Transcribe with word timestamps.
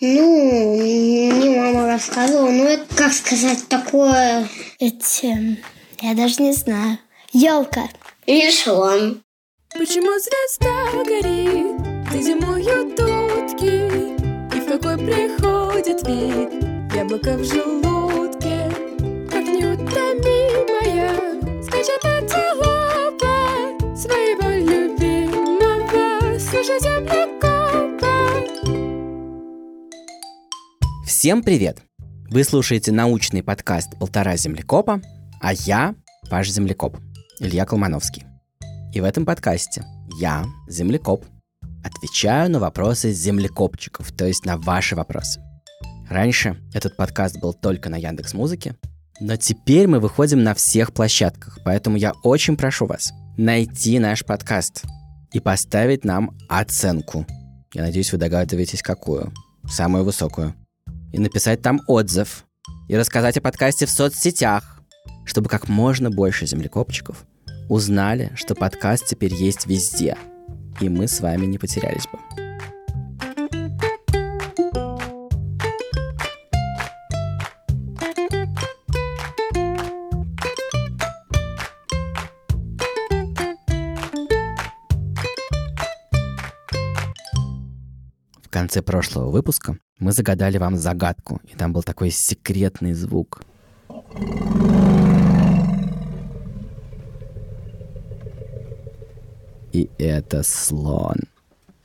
Ну, 0.00 0.76
мне 0.76 1.60
мама 1.60 1.86
рассказывала, 1.88 2.50
ну 2.50 2.64
это, 2.64 2.94
как 2.94 3.12
сказать, 3.12 3.66
такое... 3.68 4.48
Эти... 4.78 5.58
Я 6.00 6.14
даже 6.14 6.40
не 6.40 6.52
знаю. 6.52 6.98
Елка. 7.32 7.88
Или 8.26 8.50
слон. 8.50 9.22
Почему 9.72 10.10
звезда 10.18 11.04
горит, 11.04 12.08
где 12.08 12.22
зимуют 12.22 12.98
утки, 13.00 14.14
И 14.56 14.60
в 14.60 14.66
какой 14.66 14.96
приходит 14.96 16.06
вид 16.06 16.94
яблоко 16.94 17.36
в 17.36 17.44
желудке, 17.44 17.97
Всем 31.18 31.42
привет! 31.42 31.82
Вы 32.30 32.44
слушаете 32.44 32.92
научный 32.92 33.42
подкаст 33.42 33.98
«Полтора 33.98 34.36
землекопа», 34.36 35.02
а 35.40 35.52
я 35.52 35.96
ваш 36.30 36.48
землекоп, 36.48 36.96
Илья 37.40 37.66
Колмановский. 37.66 38.22
И 38.92 39.00
в 39.00 39.04
этом 39.04 39.26
подкасте 39.26 39.84
я, 40.20 40.46
землекоп, 40.68 41.24
отвечаю 41.82 42.52
на 42.52 42.60
вопросы 42.60 43.10
землекопчиков, 43.10 44.12
то 44.12 44.26
есть 44.26 44.44
на 44.44 44.58
ваши 44.58 44.94
вопросы. 44.94 45.42
Раньше 46.08 46.56
этот 46.72 46.96
подкаст 46.96 47.40
был 47.40 47.52
только 47.52 47.88
на 47.90 47.96
Яндекс 47.96 48.34
Музыке, 48.34 48.76
но 49.18 49.34
теперь 49.34 49.88
мы 49.88 49.98
выходим 49.98 50.44
на 50.44 50.54
всех 50.54 50.94
площадках, 50.94 51.58
поэтому 51.64 51.96
я 51.96 52.12
очень 52.22 52.56
прошу 52.56 52.86
вас 52.86 53.12
найти 53.36 53.98
наш 53.98 54.24
подкаст 54.24 54.84
и 55.32 55.40
поставить 55.40 56.04
нам 56.04 56.38
оценку. 56.48 57.26
Я 57.74 57.82
надеюсь, 57.82 58.12
вы 58.12 58.18
догадываетесь, 58.18 58.82
какую. 58.82 59.32
Самую 59.68 60.04
высокую. 60.04 60.54
И 61.12 61.18
написать 61.18 61.62
там 61.62 61.80
отзыв. 61.86 62.44
И 62.88 62.96
рассказать 62.96 63.36
о 63.36 63.40
подкасте 63.40 63.86
в 63.86 63.90
соцсетях, 63.90 64.80
чтобы 65.24 65.48
как 65.48 65.68
можно 65.68 66.10
больше 66.10 66.46
землекопчиков 66.46 67.24
узнали, 67.68 68.32
что 68.34 68.54
подкаст 68.54 69.06
теперь 69.06 69.34
есть 69.34 69.66
везде. 69.66 70.16
И 70.80 70.88
мы 70.88 71.06
с 71.06 71.20
вами 71.20 71.46
не 71.46 71.58
потерялись 71.58 72.06
бы. 72.06 72.18
В 88.42 88.50
конце 88.50 88.82
прошлого 88.82 89.30
выпуска 89.30 89.78
мы 89.98 90.12
загадали 90.12 90.58
вам 90.58 90.76
загадку, 90.76 91.40
и 91.44 91.56
там 91.56 91.72
был 91.72 91.82
такой 91.82 92.10
секретный 92.10 92.92
звук. 92.92 93.42
И 99.72 99.90
это 99.98 100.42
слон. 100.42 101.16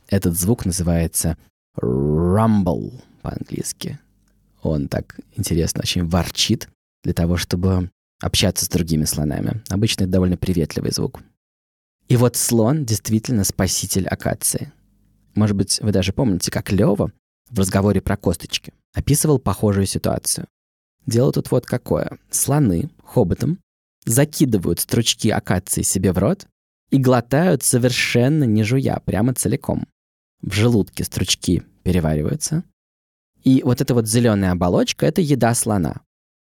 Этот 0.09 0.39
звук 0.39 0.65
называется 0.65 1.37
rumble 1.77 3.01
по-английски. 3.21 3.99
Он 4.61 4.87
так 4.87 5.19
интересно 5.35 5.81
очень 5.81 6.07
ворчит 6.07 6.69
для 7.03 7.13
того, 7.13 7.37
чтобы 7.37 7.89
общаться 8.21 8.65
с 8.65 8.69
другими 8.69 9.05
слонами. 9.05 9.61
Обычно 9.69 10.03
это 10.03 10.13
довольно 10.13 10.37
приветливый 10.37 10.91
звук. 10.91 11.19
И 12.07 12.15
вот 12.15 12.35
слон 12.35 12.85
действительно 12.85 13.43
спаситель 13.43 14.07
акации. 14.07 14.71
Может 15.35 15.57
быть, 15.57 15.79
вы 15.81 15.91
даже 15.91 16.13
помните, 16.13 16.51
как 16.51 16.71
Лева 16.71 17.11
в 17.53 17.59
разговоре 17.59 18.01
про 18.01 18.17
косточки 18.17 18.73
описывал 18.93 19.39
похожую 19.39 19.85
ситуацию. 19.85 20.47
Дело 21.05 21.31
тут 21.31 21.51
вот 21.51 21.65
какое. 21.65 22.17
Слоны 22.31 22.89
хоботом 23.03 23.59
закидывают 24.05 24.79
стручки 24.79 25.29
акации 25.29 25.83
себе 25.83 26.11
в 26.13 26.17
рот 26.17 26.47
и 26.89 26.97
глотают 26.97 27.63
совершенно 27.63 28.43
не 28.43 28.63
жуя, 28.63 28.99
прямо 28.99 29.33
целиком. 29.33 29.85
В 30.41 30.53
желудке 30.53 31.03
стручки 31.03 31.63
перевариваются. 31.83 32.63
И 33.43 33.61
вот 33.63 33.81
эта 33.81 33.93
вот 33.93 34.07
зеленая 34.07 34.51
оболочка— 34.51 35.05
это 35.07 35.21
еда 35.21 35.53
слона, 35.53 36.01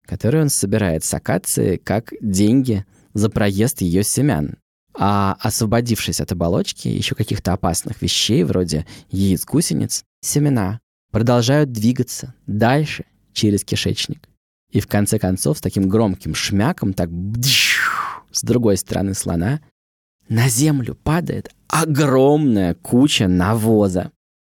которую 0.06 0.44
он 0.44 0.50
собирает 0.50 1.04
с 1.04 1.14
акации 1.14 1.76
как 1.76 2.12
деньги 2.20 2.84
за 3.14 3.30
проезд 3.30 3.80
ее 3.80 4.02
семян. 4.02 4.56
А 4.94 5.36
освободившись 5.40 6.20
от 6.20 6.32
оболочки, 6.32 6.88
еще 6.88 7.14
каких-то 7.14 7.52
опасных 7.52 8.02
вещей, 8.02 8.42
вроде 8.42 8.84
яиц 9.10 9.44
гусениц, 9.44 10.04
семена 10.20 10.80
продолжают 11.10 11.72
двигаться 11.72 12.34
дальше 12.46 13.04
через 13.32 13.64
кишечник. 13.64 14.28
И 14.70 14.80
в 14.80 14.86
конце 14.86 15.18
концов 15.18 15.58
с 15.58 15.60
таким 15.60 15.88
громким 15.88 16.34
шмяком, 16.34 16.92
так 16.92 17.08
с 18.30 18.42
другой 18.42 18.76
стороны 18.76 19.14
слона, 19.14 19.60
на 20.28 20.48
землю 20.48 20.94
падает 20.94 21.50
огромная 21.68 22.74
куча 22.74 23.28
навоза 23.28 24.12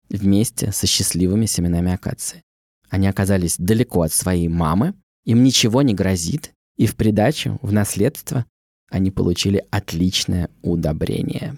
вместе 0.10 0.72
со 0.72 0.88
счастливыми 0.88 1.46
семенами 1.46 1.94
акации. 1.94 2.42
Они 2.90 3.08
оказались 3.08 3.56
далеко 3.58 4.02
от 4.02 4.14
своей 4.14 4.50
мамы, 4.50 4.94
им 5.24 5.44
ничего 5.44 5.82
не 5.82 5.94
грозит, 5.94 6.52
и 6.76 6.88
в 6.88 6.96
придачу, 6.96 7.58
в 7.62 7.72
наследство, 7.72 8.46
они 8.90 9.12
получили 9.12 9.66
отличное 9.72 10.50
удобрение. 10.62 11.58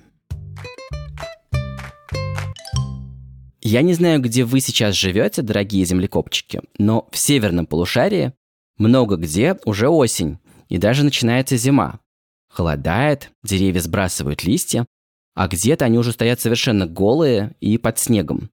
Я 3.65 3.81
не 3.81 3.93
знаю, 3.93 4.19
где 4.19 4.43
вы 4.43 4.59
сейчас 4.59 4.93
живете, 4.93 5.41
дорогие 5.41 5.85
землекопчики, 5.85 6.59
но 6.77 7.07
в 7.13 7.17
северном 7.17 7.65
полушарии 7.65 8.33
много 8.77 9.15
где 9.15 9.57
уже 9.63 9.87
осень, 9.87 10.37
и 10.67 10.77
даже 10.77 11.05
начинается 11.05 11.55
зима. 11.55 12.01
Холодает, 12.49 13.31
деревья 13.41 13.79
сбрасывают 13.79 14.43
листья, 14.43 14.85
а 15.33 15.47
где-то 15.47 15.85
они 15.85 15.97
уже 15.97 16.11
стоят 16.11 16.41
совершенно 16.41 16.87
голые 16.87 17.55
и 17.61 17.77
под 17.77 17.97
снегом. 17.99 18.49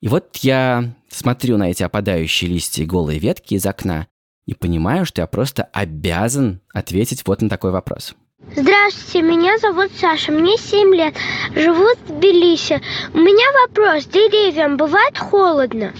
И 0.00 0.08
вот 0.08 0.36
я 0.38 0.92
смотрю 1.08 1.56
на 1.56 1.70
эти 1.70 1.84
опадающие 1.84 2.50
листья 2.50 2.82
и 2.82 2.86
голые 2.86 3.20
ветки 3.20 3.54
из 3.54 3.64
окна 3.64 4.08
и 4.44 4.54
понимаю, 4.54 5.06
что 5.06 5.22
я 5.22 5.28
просто 5.28 5.62
обязан 5.72 6.60
ответить 6.74 7.22
вот 7.26 7.42
на 7.42 7.48
такой 7.48 7.70
вопрос. 7.70 8.16
Здравствуйте, 8.50 9.22
меня 9.22 9.56
зовут 9.58 9.92
Саша, 9.98 10.30
мне 10.32 10.58
7 10.58 10.94
лет, 10.94 11.14
живу 11.54 11.86
в 11.94 12.18
Тбилиси. 12.18 12.82
У 13.14 13.18
меня 13.18 13.44
вопрос, 13.66 14.04
деревьям 14.06 14.76
бывает 14.76 15.16
холодно? 15.16 15.94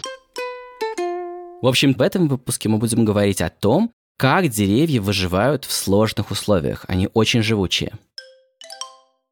В 1.63 1.67
общем, 1.67 1.95
в 1.95 2.03
этом 2.03 2.29
выпуске 2.29 2.69
мы 2.69 2.79
будем 2.79 3.05
говорить 3.05 3.41
о 3.41 3.49
том, 3.49 3.93
как 4.19 4.49
деревья 4.49 5.01
выживают 5.01 5.65
в 5.65 5.73
сложных 5.73 6.31
условиях. 6.31 6.85
Они 6.89 7.09
очень 7.15 7.43
живучие. 7.43 7.93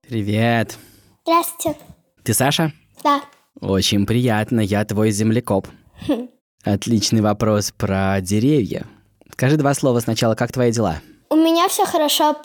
Привет. 0.08 0.78
Здравствуйте. 1.24 1.78
Ты 2.22 2.32
Саша? 2.32 2.72
Да. 3.02 3.22
Очень 3.60 4.06
приятно, 4.06 4.60
я 4.60 4.84
твой 4.84 5.10
землекоп. 5.10 5.66
Отличный 6.64 7.20
вопрос 7.20 7.72
про 7.76 8.20
деревья. 8.20 8.86
Скажи 9.32 9.56
два 9.56 9.74
слова 9.74 10.00
сначала, 10.00 10.34
как 10.34 10.52
твои 10.52 10.72
дела? 10.72 11.00
У 11.28 11.36
меня 11.36 11.68
все 11.68 11.84
хорошо. 11.84 12.36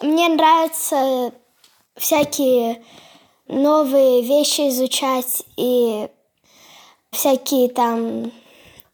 Мне 0.00 0.28
нравится 0.28 1.32
всякие 1.96 2.82
новые 3.48 4.22
вещи 4.22 4.68
изучать 4.68 5.42
и 5.56 6.08
всякие 7.10 7.68
там 7.68 8.30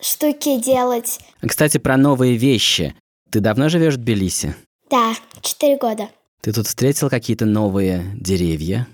штуки 0.01 0.59
делать. 0.59 1.19
Кстати, 1.47 1.79
про 1.79 1.97
новые 1.97 2.37
вещи. 2.37 2.95
Ты 3.31 3.41
давно 3.41 3.69
живешь 3.69 3.95
в 3.95 3.99
Тбилиси? 3.99 4.55
Да, 4.89 5.15
четыре 5.43 5.77
года. 5.77 6.09
Ты 6.41 6.53
тут 6.53 6.67
встретил 6.67 7.11
какие-то 7.11 7.45
новые 7.45 8.05
деревья? 8.15 8.87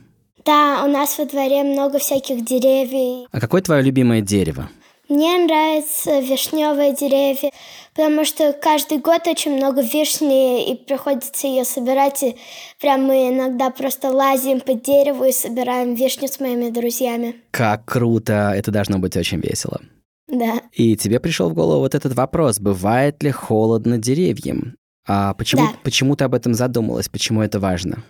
Да, 0.44 0.82
у 0.84 0.88
нас 0.88 1.18
во 1.18 1.26
дворе 1.26 1.62
много 1.62 1.98
всяких 1.98 2.44
деревьев. 2.44 3.28
А 3.30 3.40
какое 3.40 3.60
твое 3.60 3.82
любимое 3.82 4.20
дерево? 4.20 4.68
Мне 5.10 5.38
нравятся 5.38 6.20
вишневые 6.20 6.94
деревья, 6.94 7.50
потому 7.96 8.24
что 8.24 8.52
каждый 8.52 8.98
год 8.98 9.26
очень 9.26 9.56
много 9.56 9.82
вишни, 9.82 10.70
и 10.70 10.76
приходится 10.76 11.48
ее 11.48 11.64
собирать. 11.64 12.22
И 12.22 12.36
прям 12.80 13.02
мы 13.02 13.28
иногда 13.28 13.70
просто 13.70 14.10
лазим 14.10 14.60
по 14.60 14.74
дереву 14.74 15.24
и 15.24 15.32
собираем 15.32 15.94
вишню 15.94 16.28
с 16.28 16.38
моими 16.38 16.70
друзьями. 16.70 17.34
Как 17.50 17.84
круто! 17.86 18.52
Это 18.54 18.70
должно 18.70 19.00
быть 19.00 19.16
очень 19.16 19.40
весело. 19.40 19.80
Да. 20.28 20.62
И 20.74 20.96
тебе 20.96 21.18
пришел 21.18 21.50
в 21.50 21.54
голову 21.54 21.80
вот 21.80 21.96
этот 21.96 22.14
вопрос, 22.14 22.60
бывает 22.60 23.20
ли 23.24 23.32
холодно 23.32 23.98
деревьям? 23.98 24.76
А 25.08 25.34
почему, 25.34 25.62
Да. 25.62 25.72
почему 25.82 26.14
ты 26.14 26.22
об 26.22 26.36
этом 26.36 26.54
задумалась? 26.54 27.08
Почему 27.08 27.42
это 27.42 27.58
важно? 27.58 28.04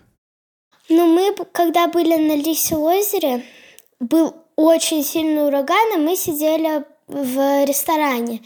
Ну, 0.91 1.07
мы, 1.07 1.35
когда 1.53 1.89
были 1.89 2.17
на 2.17 2.37
Лисе 2.37 2.77
озере, 2.77 3.43
был 4.01 4.35
очень 4.57 5.03
сильный 5.03 5.47
ураган, 5.47 5.95
и 5.95 6.03
мы 6.03 6.17
сидели 6.17 6.85
в 7.11 7.65
ресторане. 7.65 8.41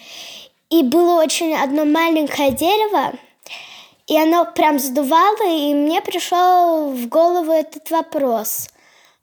И 0.71 0.83
было 0.83 1.23
очень 1.23 1.55
одно 1.55 1.85
маленькое 1.85 2.51
дерево, 2.51 3.13
и 4.07 4.17
оно 4.19 4.47
прям 4.55 4.79
сдувало, 4.79 5.47
и 5.47 5.75
мне 5.75 6.01
пришел 6.01 6.91
в 6.91 7.09
голову 7.09 7.53
этот 7.53 7.91
вопрос. 7.91 8.69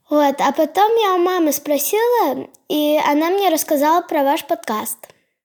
Вот, 0.08 0.40
а 0.40 0.52
потом 0.52 0.92
я 1.02 1.14
у 1.14 1.18
мамы 1.18 1.52
спросила, 1.52 2.48
и 2.68 2.98
она 3.06 3.30
мне 3.30 3.48
рассказала 3.48 4.02
про 4.02 4.22
ваш 4.24 4.44
подкаст. 4.46 4.98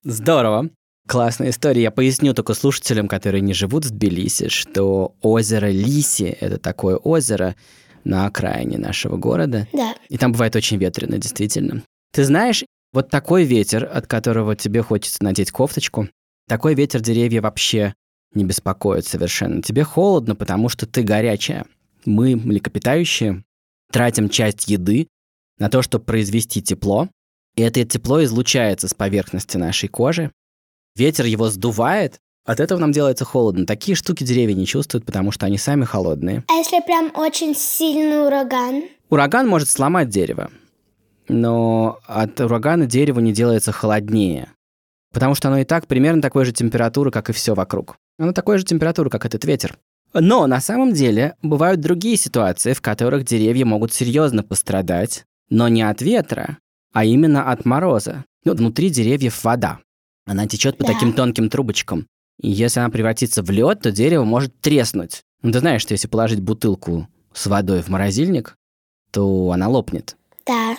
Здорово. 0.03 0.69
Классная 1.07 1.51
история. 1.51 1.83
Я 1.83 1.91
поясню 1.91 2.33
только 2.33 2.53
слушателям, 2.53 3.07
которые 3.07 3.41
не 3.41 3.53
живут 3.53 3.85
в 3.85 3.91
Тбилиси, 3.91 4.49
что 4.49 5.13
озеро 5.21 5.67
Лиси— 5.67 6.37
это 6.41 6.57
такое 6.57 6.97
озеро 6.97 7.55
на 8.03 8.25
окраине 8.25 8.77
нашего 8.77 9.15
города. 9.15 9.67
Да. 9.71 9.95
И 10.09 10.17
там 10.17 10.33
бывает 10.33 10.55
очень 10.55 10.77
ветрено, 10.77 11.17
действительно. 11.17 11.83
Ты 12.11 12.25
знаешь, 12.25 12.65
вот 12.93 13.09
такой 13.09 13.43
ветер, 13.43 13.89
от 13.91 14.07
которого 14.07 14.55
тебе 14.55 14.81
хочется 14.81 15.23
надеть 15.23 15.51
кофточку, 15.51 16.09
такой 16.47 16.73
ветер 16.75 17.01
деревья 17.01 17.41
вообще 17.41 17.93
не 18.33 18.43
беспокоит 18.43 19.05
совершенно. 19.05 19.61
Тебе 19.61 19.83
холодно, 19.83 20.35
потому 20.35 20.69
что 20.69 20.85
ты 20.85 21.03
горячая. 21.03 21.65
Мы, 22.05 22.35
млекопитающие, 22.35 23.43
тратим 23.91 24.29
часть 24.29 24.67
еды 24.67 25.07
на 25.57 25.69
то, 25.69 25.81
чтобы 25.81 26.05
произвести 26.05 26.61
тепло, 26.61 27.09
и 27.55 27.61
это 27.61 27.83
тепло 27.83 28.23
излучается 28.23 28.87
с 28.87 28.93
поверхности 28.93 29.57
нашей 29.57 29.89
кожи. 29.89 30.31
Ветер 30.95 31.25
его 31.25 31.49
сдувает, 31.49 32.19
от 32.45 32.59
этого 32.61 32.79
нам 32.79 32.91
делается 32.91 33.25
холодно. 33.25 33.65
Такие 33.65 33.95
штуки 33.95 34.23
деревья 34.23 34.53
не 34.53 34.65
чувствуют, 34.65 35.05
потому 35.05 35.31
что 35.31 35.45
они 35.45 35.57
сами 35.57 35.83
холодные. 35.83 36.43
А 36.47 36.53
если 36.53 36.79
прям 36.81 37.11
очень 37.15 37.55
сильный 37.55 38.25
ураган? 38.25 38.83
Ураган 39.09 39.47
может 39.47 39.69
сломать 39.69 40.09
дерево, 40.09 40.49
но 41.29 41.99
от 42.05 42.39
урагана 42.39 42.85
дерево 42.85 43.19
не 43.19 43.33
делается 43.33 43.71
холоднее, 43.71 44.49
потому 45.13 45.35
что 45.35 45.47
оно 45.49 45.59
и 45.59 45.63
так 45.63 45.87
примерно 45.87 46.21
такой 46.21 46.45
же 46.45 46.51
температуры, 46.51 47.11
как 47.11 47.29
и 47.29 47.33
все 47.33 47.53
вокруг. 47.53 47.97
Оно 48.19 48.33
такой 48.33 48.57
же 48.57 48.65
температуры, 48.65 49.09
как 49.09 49.25
этот 49.25 49.45
ветер. 49.45 49.77
Но 50.13 50.47
на 50.47 50.59
самом 50.61 50.93
деле 50.93 51.35
бывают 51.41 51.81
другие 51.81 52.17
ситуации, 52.17 52.73
в 52.73 52.81
которых 52.81 53.25
деревья 53.25 53.65
могут 53.65 53.93
серьезно 53.93 54.41
пострадать, 54.43 55.25
но 55.49 55.67
не 55.67 55.81
от 55.83 56.01
ветра, 56.01 56.57
а 56.93 57.05
именно 57.05 57.51
от 57.51 57.65
мороза. 57.65 58.23
Ну, 58.43 58.53
внутри 58.55 58.89
деревьев 58.89 59.43
вода. 59.43 59.79
Она 60.25 60.47
течет 60.47 60.77
по 60.77 60.85
Да. 60.85 60.93
таким 60.93 61.13
тонким 61.13 61.49
трубочкам. 61.49 62.07
И 62.41 62.49
если 62.49 62.79
она 62.79 62.89
превратится 62.89 63.43
в 63.43 63.49
лед, 63.49 63.81
то 63.81 63.91
дерево 63.91 64.23
может 64.23 64.59
треснуть. 64.61 65.21
Ну, 65.41 65.51
ты 65.51 65.59
знаешь, 65.59 65.81
что 65.81 65.93
если 65.93 66.07
положить 66.07 66.39
бутылку 66.41 67.07
с 67.33 67.45
водой 67.47 67.81
в 67.81 67.89
морозильник, 67.89 68.55
то 69.11 69.51
она 69.51 69.67
лопнет. 69.67 70.15
Да. 70.45 70.75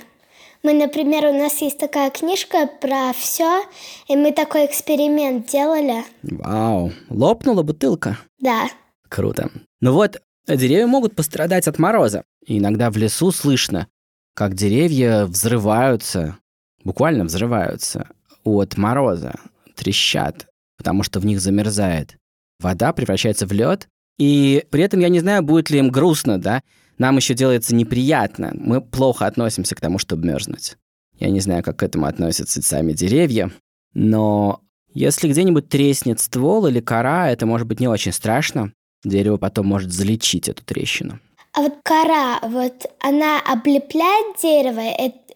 Мы, 0.63 0.73
например, 0.73 1.27
у 1.27 1.33
нас 1.33 1.61
есть 1.63 1.79
такая 1.79 2.11
книжка 2.11 2.67
про 2.81 3.13
все, 3.13 3.63
и 4.09 4.17
мы 4.17 4.33
такой 4.33 4.67
эксперимент 4.67 5.47
делали. 5.47 6.05
Вау, 6.23 6.93
лопнула 7.09 7.63
бутылка. 7.63 8.19
Да. 8.41 8.69
Круто. 9.09 9.51
Ну 9.81 9.93
вот, 9.93 10.21
деревья 10.47 10.87
могут 10.87 11.15
пострадать 11.15 11.69
от 11.69 11.79
мороза. 11.79 12.25
И 12.45 12.59
иногда 12.59 12.91
в 12.91 12.97
лесу 12.97 13.31
слышно, 13.31 13.87
как 14.35 14.55
деревья 14.55 15.27
взрываются, 15.27 16.39
буквально 16.83 17.25
взрываются 17.25 18.09
от 18.45 18.77
мороза, 18.77 19.35
трещат, 19.77 20.49
потому 20.77 21.03
что 21.03 21.21
в 21.21 21.27
них 21.27 21.41
замерзает. 21.41 22.17
Вода 22.59 22.93
превращается 22.93 23.47
в 23.47 23.53
лед, 23.53 23.89
и 24.19 24.65
при 24.71 24.83
этом 24.83 25.01
я 25.01 25.09
не 25.09 25.21
знаю, 25.21 25.43
будет 25.43 25.71
ли 25.71 25.79
им 25.79 25.91
грустно, 25.91 26.41
да? 26.41 26.63
Нам 26.99 27.17
еще 27.17 27.35
делается 27.35 27.75
неприятно. 27.75 28.51
Мы 28.55 28.81
плохо 28.81 29.27
относимся 29.27 29.75
к 29.75 29.81
тому, 29.81 29.99
чтобы 29.99 30.27
мерзнуть. 30.27 30.77
Я 31.19 31.31
не 31.31 31.41
знаю, 31.41 31.63
как 31.63 31.79
к 31.79 31.83
этому 31.83 32.07
относятся 32.07 32.63
сами 32.63 32.93
деревья, 32.93 33.51
но 33.95 34.61
если 34.93 35.29
где-нибудь 35.29 35.69
треснет 35.69 36.21
ствол 36.21 36.67
или 36.67 36.81
кора, 36.81 37.31
это 37.31 37.47
может 37.47 37.67
быть 37.67 37.81
не 37.81 37.89
очень 37.89 38.13
страшно. 38.13 38.73
Дерево 39.05 39.37
потом 39.37 39.67
может 39.67 39.93
залечить 39.93 40.49
эту 40.49 40.65
трещину. 40.65 41.21
А 41.53 41.63
вот 41.63 41.75
кора, 41.83 42.41
вот 42.43 42.87
она 43.01 43.41
облепляет 43.41 44.37
дерево, 44.43 44.81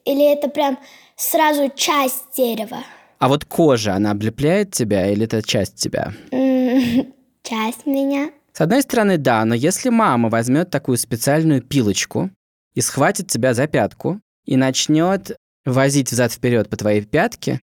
или 0.04 0.32
это 0.32 0.48
прям 0.48 0.78
сразу 1.16 1.70
часть 1.74 2.24
дерева? 2.36 2.78
А 3.18 3.28
вот 3.28 3.44
кожа, 3.44 3.94
она 3.94 4.10
облепляет 4.10 4.72
тебя 4.72 5.08
или 5.10 5.24
это 5.24 5.42
часть 5.42 5.76
тебя? 5.76 6.12
Часть 7.42 7.86
меня. 7.86 8.30
С 8.52 8.60
одной 8.60 8.82
стороны, 8.82 9.16
да, 9.16 9.44
но 9.44 9.54
если 9.54 9.88
мама 9.88 10.28
возьмет 10.28 10.70
такую 10.70 10.98
специальную 10.98 11.62
пилочку 11.62 12.30
и 12.74 12.80
схватит 12.80 13.28
тебя 13.28 13.54
за 13.54 13.66
пятку 13.66 14.20
и 14.44 14.56
начнет 14.56 15.36
возить 15.64 16.12
взад-вперед 16.12 16.68
по 16.68 16.76
твоей 16.76 17.02
пятке, 17.04 17.60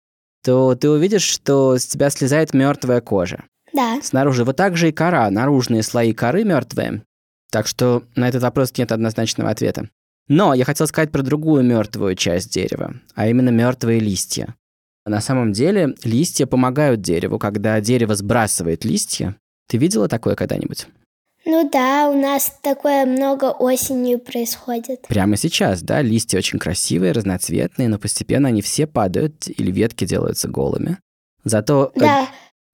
то 0.43 0.75
ты 0.75 0.91
увидишь, 0.91 1.23
что 1.23 1.79
с 1.79 1.87
тебя 1.87 2.11
слезает 2.11 2.53
мертвая 2.53 3.01
кожа. 3.01 3.45
Да. 3.73 3.99
Снаружи 4.03 4.45
вот 4.45 4.57
так 4.57 4.77
же 4.77 4.91
и 4.91 4.93
кора, 4.93 5.31
наружные 5.31 5.83
слои 5.83 6.13
коры 6.13 6.45
мертвые. 6.45 7.03
Так 7.51 7.67
что 7.67 8.05
на 8.15 8.29
этот 8.29 8.43
вопрос 8.43 8.77
нет 8.77 8.93
однозначного 8.93 9.51
ответа. 9.51 9.89
Но 10.29 10.55
я 10.55 10.65
хотел 10.65 10.87
сказать 10.87 11.11
про 11.11 11.23
другую 11.23 11.63
мертвую 11.65 12.15
часть 12.15 12.53
дерева, 12.53 12.95
а 13.15 13.29
именно 13.29 13.51
мертвые 13.51 14.01
листья. 14.01 14.55
На 15.07 15.21
самом 15.21 15.53
деле 15.53 15.95
листья 16.03 16.47
помогают 16.47 17.03
дереву, 17.03 17.39
когда 17.39 17.81
дерево 17.81 18.15
сбрасывает 18.15 18.85
листья. 18.85 19.37
Ты 19.69 19.79
видела 19.79 20.09
такое 20.09 20.35
когда-нибудь? 20.35 20.87
Ну 21.47 21.69
да, 21.71 22.09
у 22.09 22.19
нас 22.19 22.59
такое 22.63 23.05
много 23.05 23.51
осенью 23.51 24.19
происходит. 24.19 25.07
Прямо 25.09 25.37
сейчас, 25.37 25.83
да, 25.83 26.01
листья 26.01 26.39
очень 26.39 26.59
красивые, 26.59 27.13
разноцветные, 27.13 27.89
но 27.89 27.99
постепенно 27.99 28.49
они 28.49 28.63
все 28.63 28.87
падают 28.87 29.49
или 29.49 29.71
ветки 29.71 30.07
делаются 30.07 30.49
голыми. 30.49 30.99
Зато 31.45 31.93
э, 31.95 32.01
Да, 32.01 32.29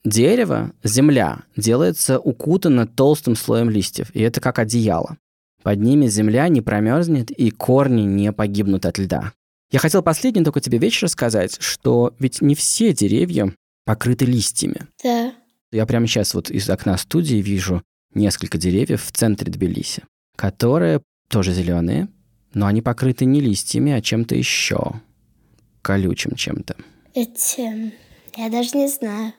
Дерево, 0.05 0.73
земля, 0.83 1.43
делается 1.57 2.19
укутано 2.19 2.87
толстым 2.87 3.37
слоем 3.37 3.69
листьев, 3.69 4.11
и 4.15 4.23
это 4.23 4.41
как 4.41 4.59
одеяло. 4.59 5.19
Под 5.63 5.79
ними 5.79 6.07
земля 6.07 6.49
не 6.49 6.63
промерзнет, 6.63 7.31
и 7.31 7.51
корни 7.51 8.03
не 8.03 8.33
погибнут 8.33 8.87
от 8.87 8.97
льда. 8.97 9.33
Я 9.71 9.79
хотел 9.79 10.03
последний 10.03 10.43
только 10.43 10.61
тебе 10.61 10.79
вещь 10.79 11.03
рассказать, 11.03 11.59
что 11.61 12.15
ведь 12.19 12.41
не 12.41 12.55
все 12.55 12.95
деревья 12.95 13.55
покрыты 13.85 14.25
листьями. 14.25 14.87
да. 15.03 15.35
Я 15.73 15.87
прямо 15.87 16.07
сейчас 16.07 16.35
вот 16.35 16.51
из 16.51 16.69
окна 16.69 16.97
студии 16.97 17.37
вижу 17.37 17.83
несколько 18.15 18.59
деревьев 18.59 19.05
в 19.05 19.13
центре 19.13 19.53
Тбилиси, 19.53 20.03
которые 20.37 21.01
тоже 21.29 21.53
зеленые, 21.53 22.09
но 22.55 22.67
они 22.67 22.83
покрыты 22.83 23.25
не 23.25 23.41
листьями, 23.41 23.93
а 23.93 24.01
чем-то 24.01 24.35
еще. 24.35 25.01
Колючим 25.83 26.35
чем-то. 26.35 26.77
Эти, 27.15 27.93
я 28.37 28.51
даже 28.51 28.77
не 28.77 28.89
знаю. 28.89 29.33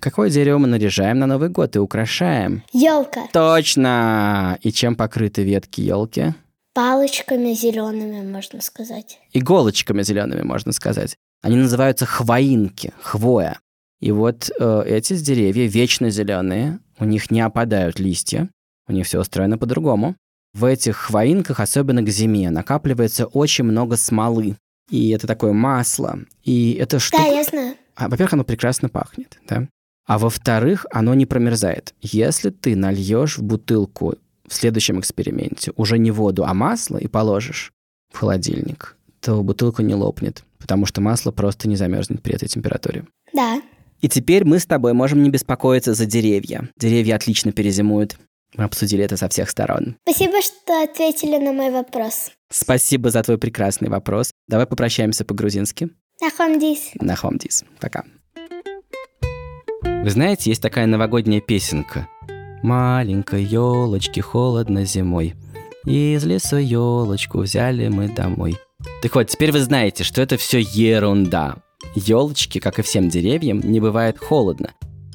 Какое 0.00 0.28
дерево 0.30 0.58
мы 0.58 0.66
наряжаем 0.66 1.18
на 1.18 1.26
Новый 1.26 1.50
год 1.50 1.76
и 1.76 1.78
украшаем? 1.78 2.64
Елка. 2.72 3.28
Точно! 3.32 4.58
И 4.62 4.72
чем 4.72 4.96
покрыты 4.96 5.44
ветки 5.44 5.82
елки? 5.82 6.34
Палочками 6.72 7.52
зелеными, 7.52 8.28
можно 8.28 8.60
сказать. 8.60 9.20
Иголочками 9.32 10.02
зелеными, 10.02 10.42
можно 10.42 10.72
сказать. 10.72 11.16
Они 11.42 11.56
называются 11.56 12.06
хвоинки, 12.06 12.92
хвоя. 13.00 13.60
И 14.00 14.12
вот 14.12 14.50
э, 14.58 14.82
эти 14.86 15.16
деревья 15.16 15.66
вечно 15.66 16.10
зеленые, 16.10 16.80
у 16.98 17.04
них 17.04 17.30
не 17.30 17.40
опадают 17.40 17.98
листья, 17.98 18.50
у 18.86 18.92
них 18.92 19.06
все 19.06 19.20
устроено 19.20 19.58
по-другому. 19.58 20.16
В 20.52 20.64
этих 20.66 20.96
хвоинках, 20.96 21.58
особенно 21.60 22.02
к 22.02 22.08
зиме, 22.08 22.50
накапливается 22.50 23.26
очень 23.26 23.64
много 23.64 23.96
смолы. 23.96 24.56
И 24.90 25.10
это 25.10 25.26
такое 25.26 25.52
масло. 25.52 26.18
И 26.42 26.74
это 26.74 26.98
штука... 26.98 27.22
Да, 27.24 27.28
я 27.28 27.44
знаю. 27.44 27.74
А, 27.96 28.08
во-первых, 28.08 28.34
оно 28.34 28.44
прекрасно 28.44 28.88
пахнет, 28.88 29.38
да? 29.48 29.68
А 30.06 30.18
во-вторых, 30.18 30.86
оно 30.90 31.14
не 31.14 31.26
промерзает. 31.26 31.94
Если 32.00 32.50
ты 32.50 32.76
нальешь 32.76 33.38
в 33.38 33.42
бутылку 33.42 34.16
в 34.46 34.54
следующем 34.54 35.00
эксперименте 35.00 35.72
уже 35.76 35.98
не 35.98 36.10
воду, 36.10 36.44
а 36.44 36.52
масло 36.52 36.98
и 36.98 37.08
положишь 37.08 37.72
в 38.12 38.18
холодильник, 38.18 38.96
то 39.20 39.42
бутылка 39.42 39.82
не 39.82 39.94
лопнет, 39.94 40.44
потому 40.58 40.84
что 40.84 41.00
масло 41.00 41.30
просто 41.32 41.68
не 41.68 41.76
замерзнет 41.76 42.22
при 42.22 42.34
этой 42.34 42.48
температуре. 42.48 43.06
Да. 43.32 43.62
И 44.04 44.08
теперь 44.10 44.44
мы 44.44 44.58
с 44.58 44.66
тобой 44.66 44.92
можем 44.92 45.22
не 45.22 45.30
беспокоиться 45.30 45.94
за 45.94 46.04
деревья. 46.04 46.68
Деревья 46.76 47.16
отлично 47.16 47.52
перезимуют. 47.52 48.18
Мы 48.54 48.64
обсудили 48.64 49.02
это 49.02 49.16
со 49.16 49.30
всех 49.30 49.48
сторон. 49.48 49.96
Спасибо, 50.06 50.42
что 50.42 50.82
ответили 50.82 51.38
на 51.38 51.54
мой 51.54 51.70
вопрос. 51.70 52.30
Спасибо 52.50 53.08
за 53.08 53.22
твой 53.22 53.38
прекрасный 53.38 53.88
вопрос. 53.88 54.30
Давай 54.46 54.66
попрощаемся 54.66 55.24
по-грузински. 55.24 55.88
Нахомдис. 56.20 56.90
Нахомдис. 57.00 57.64
Пока. 57.80 58.04
Вы 59.82 60.10
знаете, 60.10 60.50
есть 60.50 60.60
такая 60.60 60.84
новогодняя 60.84 61.40
песенка. 61.40 62.06
Маленькой 62.62 63.42
елочки 63.42 64.20
холодно 64.20 64.84
зимой. 64.84 65.32
Из 65.86 66.22
леса 66.26 66.58
елочку 66.58 67.38
взяли 67.38 67.88
мы 67.88 68.08
домой. 68.08 68.58
Так 69.00 69.14
вот, 69.14 69.28
теперь 69.28 69.50
вы 69.50 69.60
знаете, 69.60 70.04
что 70.04 70.20
это 70.20 70.36
все 70.36 70.58
ерунда. 70.58 71.63
Елочки, 71.94 72.58
как 72.58 72.78
и 72.78 72.82
всем 72.82 73.08
деревьям, 73.08 73.60
не 73.60 73.80
бывает 73.80 74.18
холодно. 74.18 74.72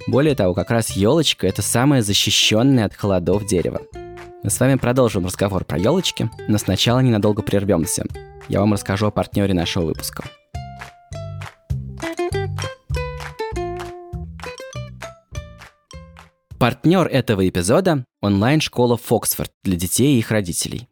Более 0.07 0.35
того, 0.35 0.53
как 0.53 0.71
раз 0.71 0.91
елочка 0.91 1.47
это 1.47 1.61
самое 1.61 2.01
защищенное 2.01 2.85
от 2.85 2.95
холодов 2.95 3.45
дерево. 3.45 3.81
Мы 4.43 4.49
с 4.49 4.59
вами 4.59 4.75
продолжим 4.75 5.25
разговор 5.25 5.65
про 5.65 5.77
елочки, 5.77 6.29
но 6.47 6.57
сначала 6.57 6.99
ненадолго 6.99 7.41
прервемся. 7.41 8.05
Я 8.47 8.61
вам 8.61 8.73
расскажу 8.73 9.07
о 9.07 9.11
партнере 9.11 9.53
нашего 9.53 9.85
выпуска. 9.85 10.23
Партнер 16.57 17.07
этого 17.07 17.47
эпизода– 17.47 18.03
онлайн-школа 18.21 18.97
Фоксфорд 18.97 19.51
для 19.63 19.77
детей 19.77 20.15
и 20.15 20.19
их 20.19 20.29
родителей. 20.29 20.89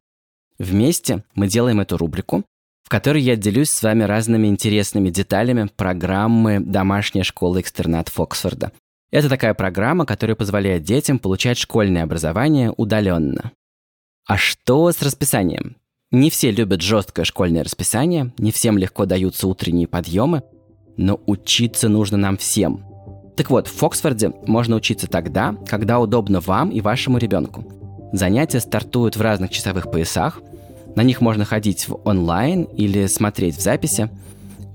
Вместе 0.60 1.24
мы 1.36 1.48
делаем 1.48 1.82
эту 1.82 1.98
рубрику, 1.98 2.46
в 2.88 2.90
которой 2.90 3.22
я 3.22 3.36
делюсь 3.36 3.72
с 3.72 3.84
вами 3.84 4.04
разными 4.04 4.48
интересными 4.48 5.10
деталями 5.10 5.68
программы 5.76 6.62
«Домашняя 6.62 7.26
школа-экстернат 7.26 8.08
Фоксфорда». 8.08 8.72
Это 9.12 9.28
такая 9.28 9.54
программа, 9.54 10.06
которая 10.06 10.38
позволяет 10.38 10.84
детям 10.84 11.20
получать 11.20 11.58
школьное 11.58 12.04
образование 12.04 12.74
удаленно. 12.78 13.52
А 14.26 14.38
что 14.38 14.90
с 14.90 15.02
расписанием? 15.02 15.76
Не 16.12 16.30
все 16.30 16.50
любят 16.50 16.82
жесткое 16.82 17.26
школьное 17.26 17.66
расписание, 17.66 18.32
не 18.38 18.54
всем 18.54 18.78
легко 18.78 19.06
даются 19.06 19.50
утренние 19.50 19.90
подъемы, 19.90 20.44
но 20.96 21.20
учиться 21.26 21.90
нужно 21.90 22.16
нам 22.16 22.38
всем. 22.38 22.86
Так 23.36 23.50
вот, 23.50 23.68
в 23.68 23.74
Фоксфорде 23.74 24.32
можно 24.46 24.78
учиться 24.78 25.08
тогда, 25.08 25.58
когда 25.68 26.00
удобно 26.00 26.40
вам 26.40 26.70
и 26.70 26.80
вашему 26.80 27.18
ребенку. 27.18 27.66
Занятия 28.14 28.62
стартуют 28.62 29.18
в 29.18 29.22
разных 29.22 29.52
часовых 29.52 29.92
поясах, 29.92 30.40
на 30.98 31.04
них 31.04 31.22
можно 31.22 31.46
ходить 31.46 31.88
в 31.88 32.00
онлайн 32.06 32.64
или 32.64 33.06
смотреть 33.06 33.56
в 33.56 33.62
записи. 33.62 34.10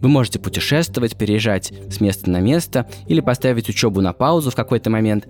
Вы 0.00 0.08
можете 0.08 0.38
путешествовать, 0.38 1.16
переезжать 1.16 1.72
с 1.90 2.00
места 2.00 2.30
на 2.30 2.38
место 2.38 2.86
или 3.08 3.18
поставить 3.18 3.68
учебу 3.68 4.00
на 4.00 4.12
паузу 4.12 4.52
в 4.52 4.54
какой-то 4.54 4.88
момент, 4.88 5.26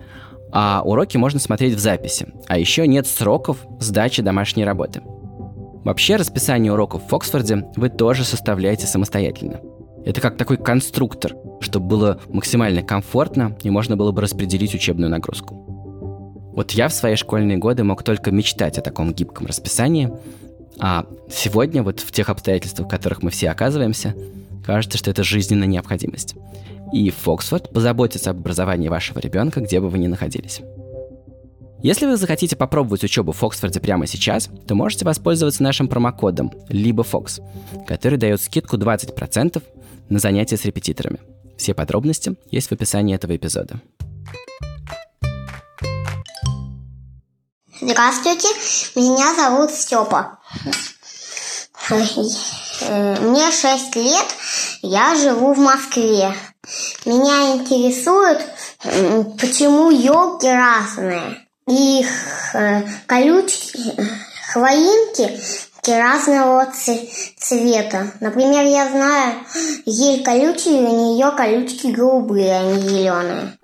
а 0.51 0.83
уроки 0.85 1.17
можно 1.17 1.39
смотреть 1.39 1.73
в 1.73 1.79
записи. 1.79 2.27
А 2.47 2.59
еще 2.59 2.85
нет 2.85 3.07
сроков 3.07 3.57
сдачи 3.79 4.21
домашней 4.21 4.65
работы. 4.65 5.01
Вообще 5.83 6.15
расписание 6.15 6.71
уроков 6.71 7.01
в 7.09 7.15
Оксфорде 7.15 7.65
вы 7.75 7.89
тоже 7.89 8.23
составляете 8.23 8.85
самостоятельно. 8.85 9.61
Это 10.05 10.21
как 10.21 10.37
такой 10.37 10.57
конструктор, 10.57 11.33
чтобы 11.59 11.87
было 11.87 12.19
максимально 12.29 12.83
комфортно 12.83 13.57
и 13.63 13.71
можно 13.71 13.97
было 13.97 14.11
бы 14.11 14.21
распределить 14.21 14.75
учебную 14.75 15.09
нагрузку. 15.09 15.55
Вот 16.55 16.69
я 16.73 16.87
в 16.87 16.93
свои 16.93 17.15
школьные 17.15 17.57
годы 17.57 17.83
мог 17.83 18.03
только 18.03 18.29
мечтать 18.29 18.77
о 18.77 18.81
таком 18.81 19.11
гибком 19.11 19.47
расписании, 19.47 20.13
а 20.79 21.05
сегодня 21.29 21.83
вот 21.83 21.99
в 21.99 22.11
тех 22.11 22.29
обстоятельствах, 22.29 22.87
в 22.87 22.89
которых 22.89 23.21
мы 23.21 23.31
все 23.31 23.49
оказываемся, 23.49 24.15
кажется, 24.65 24.97
что 24.97 25.11
это 25.11 25.23
жизненная 25.23 25.67
необходимость. 25.67 26.35
И 26.91 27.09
Фоксфорд 27.09 27.71
позаботится 27.71 28.31
об 28.31 28.39
образовании 28.39 28.87
вашего 28.87 29.19
ребенка, 29.19 29.61
где 29.61 29.79
бы 29.79 29.89
вы 29.89 29.97
ни 29.99 30.07
находились. 30.07 30.61
Если 31.81 32.05
вы 32.05 32.15
захотите 32.15 32.55
попробовать 32.55 33.03
учебу 33.03 33.33
в 33.33 33.43
Оксфорде 33.43 33.81
прямо 33.81 34.07
сейчас, 34.07 34.49
то 34.67 34.73
можете 34.73 35.03
воспользоваться 35.03 35.63
нашим 35.63 35.89
промокодом 35.89 36.53
либо 36.69 37.03
Fox, 37.03 37.41
который 37.85 38.17
дает 38.17 38.41
скидку 38.41 38.77
20% 38.77 39.61
на 40.07 40.19
занятия 40.19 40.55
с 40.55 40.63
репетиторами. 40.63 41.19
Все 41.57 41.73
подробности 41.73 42.35
есть 42.51 42.69
в 42.69 42.71
описании 42.71 43.15
этого 43.15 43.35
эпизода. 43.35 43.81
Здравствуйте, 47.81 48.47
меня 48.95 49.35
зовут 49.35 49.71
Степа. 49.71 50.39
Мне 51.89 53.51
6 53.51 53.95
лет, 53.95 54.25
я 54.81 55.15
живу 55.15 55.53
в 55.53 55.59
Москве. 55.59 56.33
Меня 57.05 57.55
интересует, 57.55 58.41
почему 59.39 59.91
елки 59.91 60.47
разные. 60.47 61.39
Их 61.67 62.07
э, 62.53 62.83
колючки, 63.05 63.79
хвоинки 64.51 65.39
разного 65.87 66.71
цвета. 67.37 68.11
Например, 68.19 68.65
я 68.65 68.89
знаю 68.89 69.35
ель 69.85 70.23
колючую, 70.23 70.89
у 70.89 71.15
нее 71.15 71.31
колючки 71.35 71.87
голубые, 71.87 72.57
а 72.57 72.63
не 72.63 72.81
зеленые. 72.81 73.57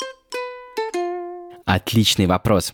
Отличный 1.65 2.25
вопрос. 2.25 2.73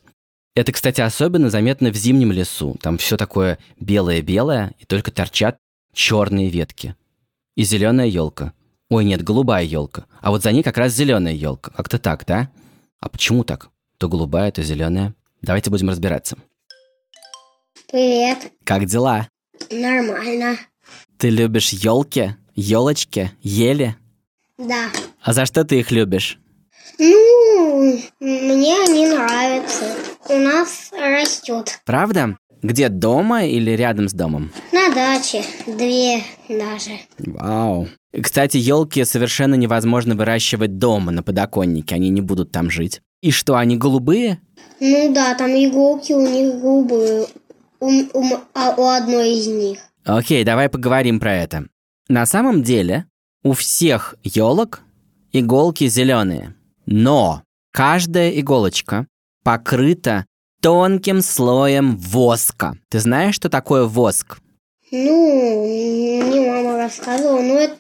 Это, 0.56 0.72
кстати, 0.72 1.02
особенно 1.02 1.50
заметно 1.50 1.92
в 1.92 1.96
зимнем 1.96 2.32
лесу. 2.32 2.78
Там 2.82 2.98
все 2.98 3.18
такое 3.18 3.60
белое-белое, 3.80 4.74
и 4.80 4.86
только 4.86 5.12
торчат 5.12 5.58
черные 5.94 6.50
ветки. 6.50 6.96
И 7.56 7.64
зеленая 7.64 8.08
елка. 8.08 8.54
Ой, 8.90 9.04
нет, 9.04 9.22
голубая 9.22 9.66
елка. 9.66 10.06
А 10.22 10.32
вот 10.32 10.44
за 10.44 10.54
ней 10.54 10.64
как 10.64 10.78
раз 10.78 10.94
зеленая 10.94 11.34
елка. 11.34 11.72
Как-то 11.72 12.00
так, 12.00 12.26
да? 12.26 12.50
А 13.02 13.10
почему 13.10 13.44
так? 13.44 13.70
То 13.98 14.08
голубая, 14.08 14.52
то 14.52 14.64
зеленая. 14.64 15.14
Давайте 15.42 15.70
будем 15.70 15.90
разбираться. 15.90 16.38
Привет. 17.92 18.52
Как 18.64 18.86
дела? 18.86 19.28
Нормально. 19.70 20.58
Ты 21.18 21.30
любишь 21.30 21.70
елки, 21.70 22.36
елочки, 22.56 23.32
ели? 23.42 23.96
Да. 24.58 24.90
А 25.22 25.34
за 25.34 25.46
что 25.46 25.66
ты 25.66 25.80
их 25.80 25.92
любишь? 25.92 26.40
Ну, 27.00 28.00
мне 28.20 28.76
они 28.84 29.08
нравятся. 29.08 29.96
У 30.30 30.38
нас 30.38 30.92
растет. 30.92 31.80
Правда? 31.86 32.38
Где, 32.62 32.90
дома 32.90 33.46
или 33.46 33.72
рядом 33.72 34.10
с 34.10 34.14
домом? 34.14 34.52
На 34.72 34.92
даче. 34.94 35.44
Две 35.68 36.24
даже. 36.50 37.00
Вау. 37.20 37.88
Кстати, 38.24 38.58
елки 38.58 39.04
совершенно 39.04 39.56
невозможно 39.56 40.16
выращивать 40.16 40.78
дома 40.78 41.12
на 41.12 41.22
подоконнике, 41.22 41.96
они 41.96 42.10
не 42.10 42.22
будут 42.22 42.52
там 42.52 42.72
жить. 42.72 43.02
И 43.22 43.32
что, 43.32 43.56
они 43.56 43.78
голубые? 43.78 44.40
Ну 44.80 45.14
да, 45.14 45.36
там 45.36 45.52
иголки 45.52 46.14
у 46.14 46.22
них 46.22 46.60
голубые. 46.62 47.28
У, 47.80 47.90
у, 47.90 48.40
а 48.54 48.74
у 48.78 48.86
одной 48.88 49.34
из 49.34 49.48
них. 49.48 49.80
Окей, 50.04 50.44
давай 50.44 50.70
поговорим 50.70 51.20
про 51.20 51.36
это. 51.36 51.66
На 52.08 52.26
самом 52.26 52.64
деле, 52.64 53.06
у 53.44 53.54
всех 53.54 54.16
елок 54.24 54.82
иголки 55.32 55.88
зеленые. 55.88 56.55
Но 56.86 57.44
каждая 57.72 58.32
иголочка 58.32 59.08
покрыта 59.44 60.26
тонким 60.62 61.22
слоем 61.22 61.98
воска. 61.98 62.78
Ты 62.90 63.00
знаешь, 63.00 63.36
что 63.36 63.50
такое 63.50 63.86
воск? 63.86 64.40
Ну, 64.92 66.22
мне 66.26 66.50
мама 66.50 66.78
рассказывала, 66.78 67.42
но 67.42 67.56
это, 67.56 67.78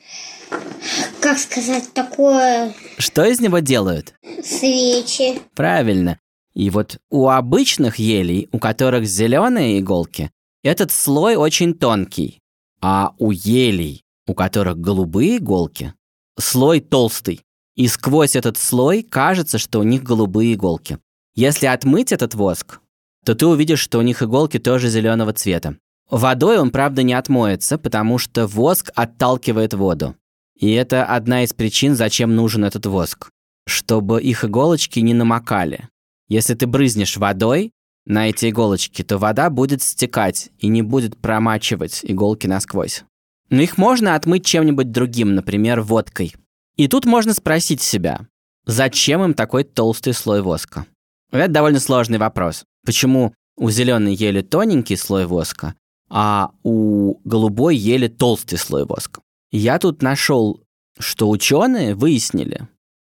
как 1.22 1.38
сказать, 1.38 1.94
такое... 1.94 2.74
Что 2.98 3.26
из 3.26 3.40
него 3.40 3.60
делают? 3.60 4.14
Свечи. 4.44 5.40
Правильно. 5.56 6.20
И 6.54 6.70
вот 6.70 6.98
у 7.10 7.30
обычных 7.30 7.98
елей, 7.98 8.50
у 8.52 8.60
которых 8.60 9.06
зеленые 9.06 9.80
иголки, 9.80 10.32
этот 10.64 10.92
слой 10.92 11.36
очень 11.36 11.74
тонкий. 11.74 12.40
А 12.82 13.14
у 13.18 13.32
елей, 13.32 14.04
у 14.28 14.34
которых 14.34 14.78
голубые 14.78 15.38
иголки, 15.38 15.94
слой 16.40 16.80
толстый. 16.80 17.42
И 17.76 17.88
сквозь 17.88 18.36
этот 18.36 18.58
слой 18.58 19.04
кажется, 19.04 19.58
что 19.58 19.80
у 19.80 19.84
них 19.84 20.04
голубые 20.04 20.54
иголки. 20.54 20.98
Если 21.36 21.66
отмыть 21.66 22.14
этот 22.14 22.34
воск, 22.34 22.80
то 23.26 23.36
ты 23.36 23.46
увидишь, 23.46 23.80
что 23.80 24.00
у 24.00 24.02
них 24.02 24.24
иголки 24.24 24.60
тоже 24.60 24.90
зеленого 24.90 25.34
цвета. 25.34 25.78
Водой 26.10 26.58
он, 26.60 26.70
правда, 26.70 27.04
не 27.04 27.14
отмоется, 27.14 27.78
потому 27.78 28.18
что 28.18 28.48
воск 28.48 28.92
отталкивает 28.96 29.74
воду. 29.74 30.16
И 30.56 30.72
это 30.72 31.04
одна 31.06 31.44
из 31.44 31.54
причин, 31.54 31.96
зачем 31.96 32.36
нужен 32.36 32.64
этот 32.64 32.86
воск. 32.86 33.30
Чтобы 33.68 34.22
их 34.22 34.46
иголочки 34.46 35.00
не 35.00 35.14
намокали. 35.14 35.90
Если 36.30 36.54
ты 36.54 36.68
брызнешь 36.68 37.18
водой 37.18 37.72
на 38.06 38.30
эти 38.30 38.50
иголочки, 38.50 39.04
то 39.04 39.18
вода 39.18 39.50
будет 39.50 39.82
стекать 39.82 40.52
и 40.60 40.68
не 40.68 40.82
будет 40.82 41.18
промачивать 41.18 42.02
иголки 42.04 42.48
насквозь. 42.48 43.04
Но 43.50 43.62
их 43.62 43.78
можно 43.78 44.16
отмыть 44.16 44.46
чем-нибудь 44.46 44.92
другим, 44.92 45.36
например, 45.36 45.82
водкой. 45.82 46.36
И 46.78 46.88
тут 46.88 47.06
можно 47.06 47.34
спросить 47.34 47.82
себя, 47.82 48.28
зачем 48.66 49.24
им 49.24 49.34
такой 49.34 49.64
толстый 49.64 50.14
слой 50.14 50.42
воска? 50.42 50.86
Это 51.32 51.52
довольно 51.52 51.80
сложный 51.80 52.18
вопрос. 52.18 52.66
Почему 52.86 53.34
у 53.58 53.70
зеленой 53.70 54.14
ели 54.14 54.42
тоненький 54.42 54.98
слой 54.98 55.26
воска, 55.26 55.76
а 56.10 56.52
у 56.64 57.20
голубой 57.24 57.76
ели 57.78 58.08
толстый 58.08 58.58
слой 58.58 58.86
воска? 58.86 59.22
Я 59.52 59.80
тут 59.80 60.02
нашел, 60.02 60.62
что 61.00 61.30
ученые 61.30 61.96
выяснили, 61.96 62.68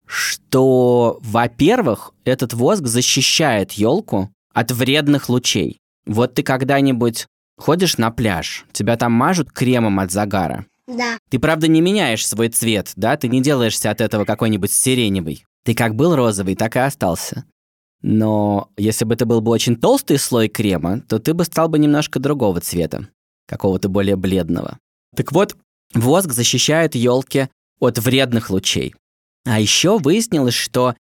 что, 0.06 1.18
во-первых, 1.22 2.12
этот 2.24 2.52
воск 2.52 2.86
защищает 2.86 3.72
елку 3.72 4.32
от 4.52 4.72
вредных 4.72 5.28
лучей. 5.28 5.78
Вот 6.04 6.34
ты 6.34 6.42
когда-нибудь 6.42 7.26
ходишь 7.56 7.96
на 7.96 8.10
пляж, 8.10 8.64
тебя 8.72 8.96
там 8.96 9.12
мажут 9.12 9.52
кремом 9.52 10.00
от 10.00 10.10
загара. 10.10 10.66
Да. 10.86 11.18
Ты, 11.30 11.38
правда, 11.38 11.68
не 11.68 11.80
меняешь 11.80 12.26
свой 12.26 12.48
цвет, 12.48 12.92
да? 12.96 13.16
Ты 13.16 13.28
не 13.28 13.40
делаешься 13.40 13.90
от 13.90 14.00
этого 14.00 14.24
какой-нибудь 14.24 14.72
сиреневый. 14.72 15.44
Ты 15.64 15.74
как 15.74 15.94
был 15.94 16.16
розовый, 16.16 16.56
так 16.56 16.76
и 16.76 16.80
остался. 16.80 17.44
Но 18.02 18.70
если 18.76 19.04
бы 19.04 19.14
это 19.14 19.26
был 19.26 19.40
бы 19.40 19.52
очень 19.52 19.76
толстый 19.76 20.18
слой 20.18 20.48
крема, 20.48 21.00
то 21.02 21.20
ты 21.20 21.34
бы 21.34 21.44
стал 21.44 21.68
бы 21.68 21.78
немножко 21.78 22.18
другого 22.18 22.60
цвета, 22.60 23.08
какого-то 23.46 23.88
более 23.88 24.16
бледного. 24.16 24.78
Так 25.14 25.30
вот, 25.30 25.56
воск 25.94 26.32
защищает 26.32 26.96
елки 26.96 27.48
от 27.78 27.98
вредных 27.98 28.50
лучей. 28.50 28.94
А 29.44 29.60
еще 29.60 29.98
выяснилось, 29.98 30.54
что 30.54 30.96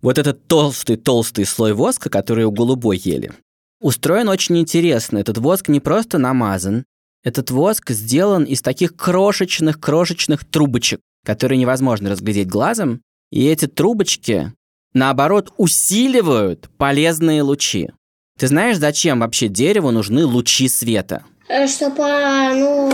вот 0.00 0.18
этот 0.18 0.46
толстый-толстый 0.46 1.44
слой 1.44 1.74
воска, 1.74 2.08
который 2.08 2.44
у 2.44 2.50
голубой 2.50 2.96
ели, 2.96 3.32
устроен 3.80 4.28
очень 4.28 4.58
интересно. 4.58 5.18
Этот 5.18 5.38
воск 5.38 5.68
не 5.68 5.80
просто 5.80 6.18
намазан, 6.18 6.84
этот 7.26 7.50
воск 7.50 7.90
сделан 7.90 8.44
из 8.44 8.62
таких 8.62 8.94
крошечных-крошечных 8.94 10.44
трубочек, 10.44 11.00
которые 11.24 11.58
невозможно 11.58 12.08
разглядеть 12.08 12.46
глазом. 12.46 13.02
И 13.32 13.44
эти 13.46 13.66
трубочки, 13.66 14.52
наоборот, 14.94 15.52
усиливают 15.56 16.70
полезные 16.78 17.42
лучи. 17.42 17.90
Ты 18.38 18.46
знаешь, 18.46 18.78
зачем 18.78 19.18
вообще 19.18 19.48
дереву 19.48 19.90
нужны 19.90 20.24
лучи 20.24 20.68
света? 20.68 21.24
Э, 21.48 21.66
Чтобы 21.66 22.04
оно 22.04 22.90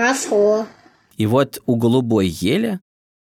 росло. 0.00 0.66
И 1.16 1.24
вот 1.24 1.62
у 1.64 1.76
голубой 1.76 2.28
ели 2.28 2.78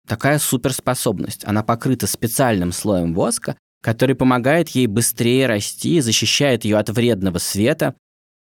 такая 0.05 0.37
суперспособность. 0.39 1.45
Она 1.45 1.63
покрыта 1.63 2.07
специальным 2.07 2.73
слоем 2.73 3.13
воска, 3.13 3.55
который 3.81 4.15
помогает 4.15 4.67
ей 4.69 4.87
быстрее 4.87 5.47
расти, 5.47 6.01
защищает 6.01 6.65
ее 6.65 6.75
от 6.77 6.89
вредного 6.89 7.37
света, 7.37 7.95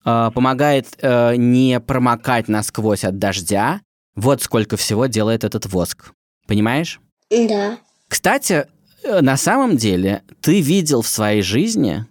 помогает 0.03 0.87
э, 1.01 1.35
не 1.35 1.79
промокать 1.79 2.47
насквозь 2.47 3.03
от 3.03 3.17
дождя. 3.17 3.81
Вот 4.15 4.41
сколько 4.41 4.77
всего 4.77 5.05
делает 5.07 5.43
этот 5.43 5.65
воск. 5.65 6.11
Понимаешь? 6.47 6.99
Да. 7.29 7.77
Кстати, 8.07 8.65
э, 9.03 9.21
на 9.21 9.37
самом 9.37 9.77
деле, 9.77 10.23
ты 10.41 10.61
видел 10.61 11.01
в 11.01 11.07
своей 11.07 11.41
жизни 11.41 12.05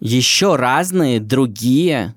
еще 0.00 0.56
разные 0.56 1.20
другие 1.20 2.14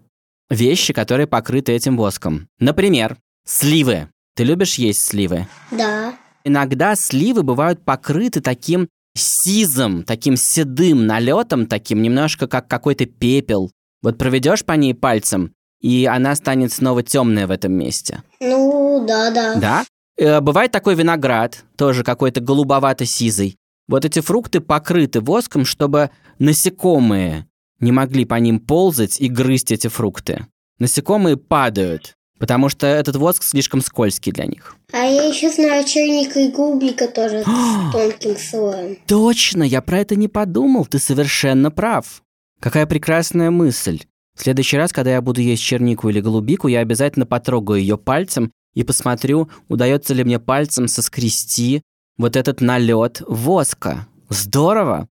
вещи, 0.49 0.93
которые 0.93 1.27
покрыты 1.27 1.71
этим 1.71 1.97
воском. 1.97 2.47
Например, 2.59 3.17
сливы. 3.45 4.09
Ты 4.35 4.43
любишь 4.43 4.75
есть 4.75 5.03
сливы? 5.03 5.47
Да. 5.71 6.15
Иногда 6.43 6.95
сливы 6.95 7.43
бывают 7.43 7.83
покрыты 7.83 8.41
таким 8.41 8.87
сизым, 9.15 10.03
таким 10.03 10.35
седым 10.37 11.05
налетом, 11.05 11.67
таким 11.67 12.01
немножко 12.01 12.47
как 12.47 12.67
какой-то 12.67 13.05
пепел. 13.05 13.71
Вот 14.01 14.17
проведешь 14.17 14.65
по 14.65 14.73
ней 14.73 14.93
пальцем, 14.93 15.53
и 15.79 16.05
она 16.05 16.35
станет 16.35 16.71
снова 16.71 17.03
темная 17.03 17.47
в 17.47 17.51
этом 17.51 17.73
месте. 17.73 18.23
Ну, 18.39 19.05
да, 19.07 19.31
да. 19.31 19.55
Да? 19.55 19.85
Э, 20.17 20.39
Бывает 20.41 20.71
такой 20.71 20.95
виноград, 20.95 21.63
тоже 21.75 22.03
какой-то 22.03 22.41
голубовато-сизый. 22.41 23.57
Вот 23.87 24.05
эти 24.05 24.21
фрукты 24.21 24.59
покрыты 24.61 25.21
воском, 25.21 25.65
чтобы 25.65 26.11
насекомые 26.39 27.47
не 27.79 27.91
могли 27.91 28.25
по 28.25 28.35
ним 28.35 28.59
ползать 28.59 29.19
и 29.19 29.27
грызть 29.27 29.71
эти 29.71 29.87
фрукты. 29.87 30.47
Насекомые 30.79 31.37
падают, 31.37 32.15
потому 32.39 32.69
что 32.69 32.87
этот 32.87 33.15
воск 33.15 33.43
слишком 33.43 33.81
скользкий 33.81 34.31
для 34.31 34.45
них. 34.45 34.75
А 34.93 34.97
я 34.97 35.23
еще 35.23 35.51
знаю 35.51 35.83
черника 35.85 36.39
и 36.39 36.51
гублика 36.51 37.07
тоже 37.07 37.43
с 37.43 37.45
тонким 37.91 38.37
слоем. 38.37 38.97
Точно, 39.07 39.63
я 39.63 39.81
про 39.81 39.99
это 39.99 40.15
не 40.15 40.27
подумал, 40.27 40.85
ты 40.85 40.99
совершенно 40.99 41.69
прав. 41.71 42.23
Какая 42.61 42.85
прекрасная 42.85 43.49
мысль. 43.49 44.01
В 44.37 44.43
следующий 44.43 44.77
раз, 44.77 44.93
когда 44.93 45.11
я 45.11 45.21
буду 45.21 45.41
есть 45.41 45.63
чернику 45.63 46.09
или 46.09 46.21
голубику, 46.21 46.67
я 46.67 46.79
обязательно 46.79 47.25
потрогаю 47.25 47.81
ее 47.81 47.97
пальцем 47.97 48.51
и 48.75 48.83
посмотрю, 48.83 49.49
удается 49.67 50.13
ли 50.13 50.23
мне 50.23 50.39
пальцем 50.39 50.87
соскрести 50.87 51.81
вот 52.17 52.35
этот 52.35 52.61
налет 52.61 53.23
воска. 53.27 54.07
Здорово! 54.29 55.07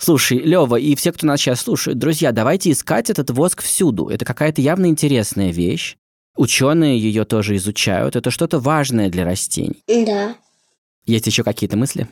Слушай, 0.00 0.38
Лева, 0.38 0.76
и 0.76 0.96
все, 0.96 1.12
кто 1.12 1.26
нас 1.26 1.40
сейчас 1.40 1.60
слушает, 1.60 1.98
друзья, 1.98 2.32
давайте 2.32 2.72
искать 2.72 3.08
этот 3.08 3.30
воск 3.30 3.62
всюду. 3.62 4.08
Это 4.08 4.24
какая-то 4.24 4.60
явно 4.60 4.86
интересная 4.86 5.52
вещь. 5.52 5.96
Ученые 6.36 6.98
ее 6.98 7.24
тоже 7.24 7.54
изучают. 7.54 8.16
Это 8.16 8.32
что-то 8.32 8.58
важное 8.58 9.10
для 9.10 9.24
растений. 9.24 9.84
Да. 9.86 10.34
Есть 11.06 11.26
еще 11.26 11.44
какие-то 11.44 11.76
мысли? 11.76 12.08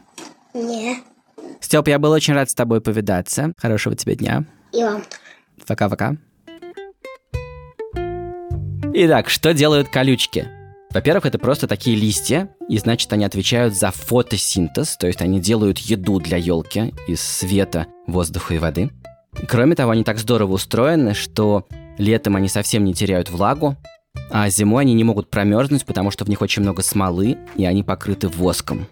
Не. 0.54 0.98
Степ, 1.60 1.88
я 1.88 1.98
был 1.98 2.12
очень 2.12 2.34
рад 2.34 2.48
с 2.48 2.54
тобой 2.54 2.80
повидаться. 2.80 3.52
Хорошего 3.56 3.96
тебе 3.96 4.14
дня. 4.14 4.44
И 4.72 4.82
вам 4.82 5.02
Пока-пока. 5.66 6.16
Итак, 8.94 9.28
что 9.28 9.52
делают 9.52 9.88
колючки? 9.88 10.48
Во-первых, 10.90 11.26
это 11.26 11.38
просто 11.38 11.66
такие 11.66 11.96
листья, 11.96 12.48
и 12.68 12.78
значит, 12.78 13.12
они 13.12 13.24
отвечают 13.24 13.74
за 13.74 13.90
фотосинтез, 13.90 14.96
то 14.96 15.06
есть 15.06 15.20
они 15.20 15.38
делают 15.38 15.78
еду 15.78 16.18
для 16.18 16.38
елки 16.38 16.94
из 17.06 17.20
света, 17.20 17.86
воздуха 18.06 18.54
и 18.54 18.58
воды. 18.58 18.90
Кроме 19.46 19.74
того, 19.74 19.90
они 19.90 20.02
так 20.02 20.18
здорово 20.18 20.52
устроены, 20.52 21.12
что 21.12 21.66
летом 21.98 22.36
они 22.36 22.48
совсем 22.48 22.84
не 22.84 22.94
теряют 22.94 23.28
влагу, 23.28 23.76
а 24.30 24.48
зимой 24.48 24.82
они 24.82 24.94
не 24.94 25.04
могут 25.04 25.30
промерзнуть, 25.30 25.84
потому 25.84 26.10
что 26.10 26.24
в 26.24 26.28
них 26.28 26.40
очень 26.40 26.62
много 26.62 26.82
смолы, 26.82 27.36
и 27.56 27.66
они 27.66 27.82
покрыты 27.82 28.28
воском. 28.28 28.88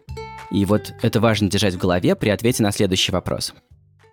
И 0.51 0.65
вот 0.67 0.95
это 1.03 1.21
важно 1.21 1.51
держать 1.51 1.75
в 1.75 1.79
голове 1.79 2.15
при 2.15 2.29
ответе 2.29 2.63
на 2.63 2.73
следующий 2.73 3.13
вопрос. 3.13 3.55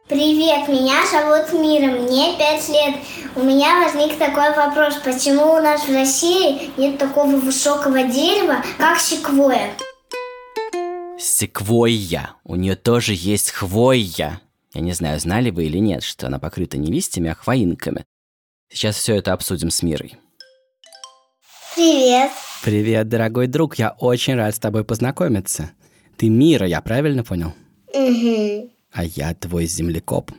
Привет, 0.10 0.68
меня 0.68 1.08
зовут 1.10 1.54
Мира, 1.54 1.88
мне 1.88 2.38
пять 2.38 2.68
лет. 2.68 2.96
У 3.38 3.42
меня 3.42 3.82
возник 3.82 4.18
такой 4.18 4.54
вопрос, 4.54 4.96
почему 4.96 5.54
у 5.54 5.62
нас 5.62 5.88
в 5.88 5.94
России 5.94 6.78
нет 6.78 6.98
такого 6.98 7.38
высокого 7.38 8.04
дерева, 8.04 8.62
как 8.78 9.00
секвоя? 9.00 9.72
Секвойя. 11.18 12.32
У 12.44 12.56
нее 12.56 12.76
тоже 12.76 13.14
есть 13.16 13.52
хвойя. 13.52 14.42
Я 14.74 14.82
не 14.82 14.92
знаю, 14.92 15.22
знали 15.22 15.52
вы 15.52 15.66
или 15.66 15.78
нет, 15.78 16.04
что 16.04 16.28
она 16.28 16.38
покрыта 16.38 16.78
не 16.78 16.92
листьями, 16.92 17.30
а 17.30 17.36
хвоинками. 17.36 18.04
Сейчас 18.70 18.98
все 18.98 19.16
это 19.16 19.32
обсудим 19.32 19.70
с 19.70 19.82
Мирой. 19.84 20.18
Привет. 21.76 22.32
Привет, 22.62 23.08
дорогой 23.08 23.48
друг, 23.48 23.76
я 23.76 23.96
очень 24.00 24.36
рад 24.36 24.54
с 24.54 24.60
тобой 24.60 24.84
познакомиться. 24.84 25.72
Ты 26.18 26.28
Мира, 26.28 26.68
я 26.68 26.82
правильно 26.82 27.24
понял? 27.24 27.54
Угу. 27.94 28.73
А 28.94 29.04
я 29.04 29.34
твой 29.34 29.66
землекоп. 29.66 30.32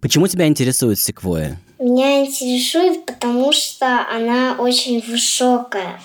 Почему 0.00 0.26
тебя 0.26 0.46
интересует 0.46 0.98
секвоя? 0.98 1.60
Меня 1.78 2.24
интересует, 2.26 3.06
потому 3.06 3.52
что 3.52 4.06
она 4.08 4.56
очень 4.58 5.00
высокая. 5.00 6.00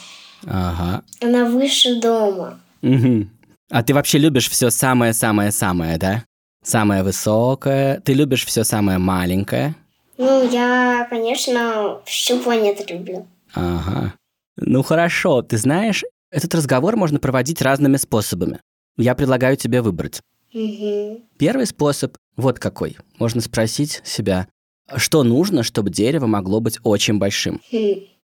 Ага. 0.46 1.04
Она 1.22 1.46
выше 1.46 2.00
дома. 2.00 2.60
Мгм. 2.82 3.32
А 3.72 3.84
ты 3.84 3.94
вообще 3.94 4.20
любишь 4.20 4.50
все 4.50 4.70
самое-самое-самое, 4.70 5.98
да? 5.98 6.24
Самое 6.64 7.04
высокое. 7.04 8.00
Ты 8.02 8.14
любишь 8.14 8.46
все 8.46 8.64
самое 8.64 9.00
маленькое. 9.00 9.76
Ну, 10.18 10.50
я, 10.50 11.08
конечно, 11.10 12.00
всю 12.06 12.40
планету 12.40 12.84
люблю. 12.88 13.28
Ага. 13.54 14.14
Ну 14.58 14.84
хорошо, 14.84 15.42
ты 15.42 15.58
знаешь, 15.58 16.04
этот 16.32 16.54
разговор 16.54 16.96
можно 16.96 17.20
проводить 17.20 17.62
разными 17.62 17.98
способами. 17.98 18.60
Я 18.98 19.16
предлагаю 19.16 19.58
тебе 19.58 19.82
выбрать. 19.82 20.22
Угу. 20.56 21.22
Первый 21.38 21.66
способ 21.66 22.16
вот 22.38 22.60
какой. 22.60 22.98
Можно 23.20 23.42
спросить 23.42 24.02
себя, 24.06 24.48
что 24.96 25.24
нужно, 25.24 25.64
чтобы 25.64 25.90
дерево 25.90 26.28
могло 26.28 26.62
быть 26.62 26.80
очень 26.84 27.18
большим? 27.18 27.62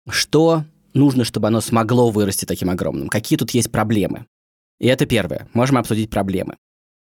Что 0.09 0.65
нужно, 0.93 1.25
чтобы 1.25 1.49
оно 1.49 1.61
смогло 1.61 2.11
вырасти 2.11 2.45
таким 2.45 2.69
огромным? 2.69 3.09
Какие 3.09 3.39
тут 3.39 3.51
есть 3.53 3.73
проблемы? 3.73 4.27
И 4.79 4.87
это 4.87 5.07
первое. 5.07 5.49
Можем 5.55 5.79
обсудить 5.79 6.11
проблемы. 6.11 6.57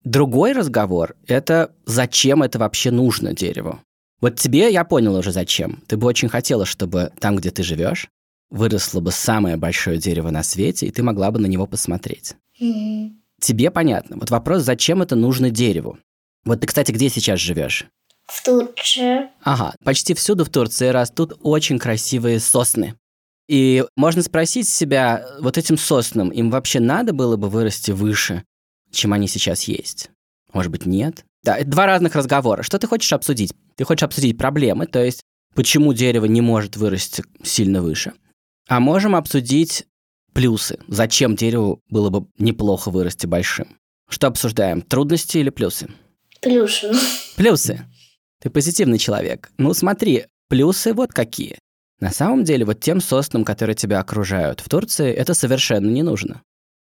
Другой 0.05 0.53
разговор– 0.53 1.17
это 1.27 1.75
зачем 1.85 2.43
это 2.43 2.61
вообще 2.61 2.93
нужно 2.93 3.33
дереву? 3.33 3.81
Вот 4.21 4.37
тебе 4.37 4.73
я 4.73 4.85
понял 4.85 5.17
уже 5.17 5.33
зачем. 5.33 5.83
Ты 5.89 5.97
бы 5.97 6.07
очень 6.07 6.29
хотела, 6.29 6.65
чтобы 6.65 7.13
там, 7.19 7.37
где 7.37 7.51
ты 7.51 7.65
живешь, 7.65 8.09
выросло 8.51 9.01
бы 9.01 9.11
самое 9.11 9.57
большое 9.57 9.99
дерево 9.99 10.31
на 10.31 10.45
свете, 10.45 10.87
и 10.87 10.91
ты 10.93 11.03
могла 11.03 11.33
бы 11.33 11.41
на 11.41 11.47
него 11.47 11.67
посмотреть. 11.67 12.37
Тебе 13.41 13.71
понятно. 13.71 14.17
Вот 14.19 14.31
вопрос, 14.31 14.63
зачем 14.63 15.03
это 15.03 15.17
нужно 15.17 15.51
дереву? 15.51 15.99
Вот 16.45 16.61
ты, 16.61 16.67
кстати, 16.67 16.93
где 16.93 17.09
сейчас 17.09 17.41
живешь? 17.41 17.87
В 18.27 18.43
Турции. 18.43 19.29
Ага, 19.43 19.75
почти 19.85 20.15
всюду 20.15 20.45
в 20.45 20.51
Турции 20.51 20.89
растут 20.89 21.39
очень 21.43 21.79
красивые 21.79 22.41
сосны. 22.41 22.95
И 23.49 23.85
можно 23.95 24.23
спросить 24.23 24.69
себя, 24.69 25.25
вот 25.41 25.59
этим 25.59 25.79
соснам 25.79 26.31
им 26.31 26.51
вообще 26.51 26.81
надо 26.81 27.13
было 27.13 27.37
бы 27.37 27.49
вырасти 27.49 27.93
выше, 27.93 28.45
чем 28.91 29.13
они 29.13 29.29
сейчас 29.29 29.65
есть? 29.65 30.11
Может 30.53 30.73
быть, 30.73 30.87
нет? 30.87 31.25
Да, 31.45 31.57
это 31.57 31.71
два 31.71 31.87
разных 31.87 32.17
разговора. 32.17 32.63
Что 32.63 32.79
ты 32.79 32.89
хочешь 32.89 33.13
обсудить? 33.13 33.53
Ты 33.77 33.85
хочешь 33.85 34.03
обсудить 34.03 34.39
проблемы, 34.39 34.87
то 34.87 35.05
есть 35.05 35.21
почему 35.55 35.93
дерево 35.93 36.25
не 36.25 36.41
может 36.41 36.77
вырасти 36.77 37.23
сильно 37.45 37.83
выше. 37.83 38.15
А 38.69 38.81
можем 38.81 39.15
обсудить 39.15 39.87
плюсы. 40.37 40.79
Зачем 40.87 41.35
дереву 41.35 41.81
было 41.89 42.11
бы 42.11 42.27
неплохо 42.37 42.91
вырасти 42.91 43.27
большим? 43.27 43.79
Что 44.07 44.27
обсуждаем? 44.27 44.83
Трудности 44.83 45.39
или 45.39 45.49
плюсы? 45.49 45.89
Плюшин. 46.43 46.95
Плюсы. 47.37 47.87
Ты 48.43 48.51
позитивный 48.51 48.99
человек. 48.99 49.51
Ну 49.57 49.73
смотри, 49.73 50.27
плюсы 50.49 50.93
вот 50.93 51.15
какие. 51.15 51.59
На 52.01 52.11
самом 52.11 52.45
деле, 52.45 52.67
вот 52.67 52.81
тем 52.81 53.01
соснам, 53.01 53.47
которые 53.47 53.75
тебя 53.75 53.99
окружают 53.99 54.61
в 54.61 54.69
Турции, 54.69 55.11
это 55.11 55.33
совершенно 55.33 55.89
не 55.89 56.03
нужно. 56.03 56.43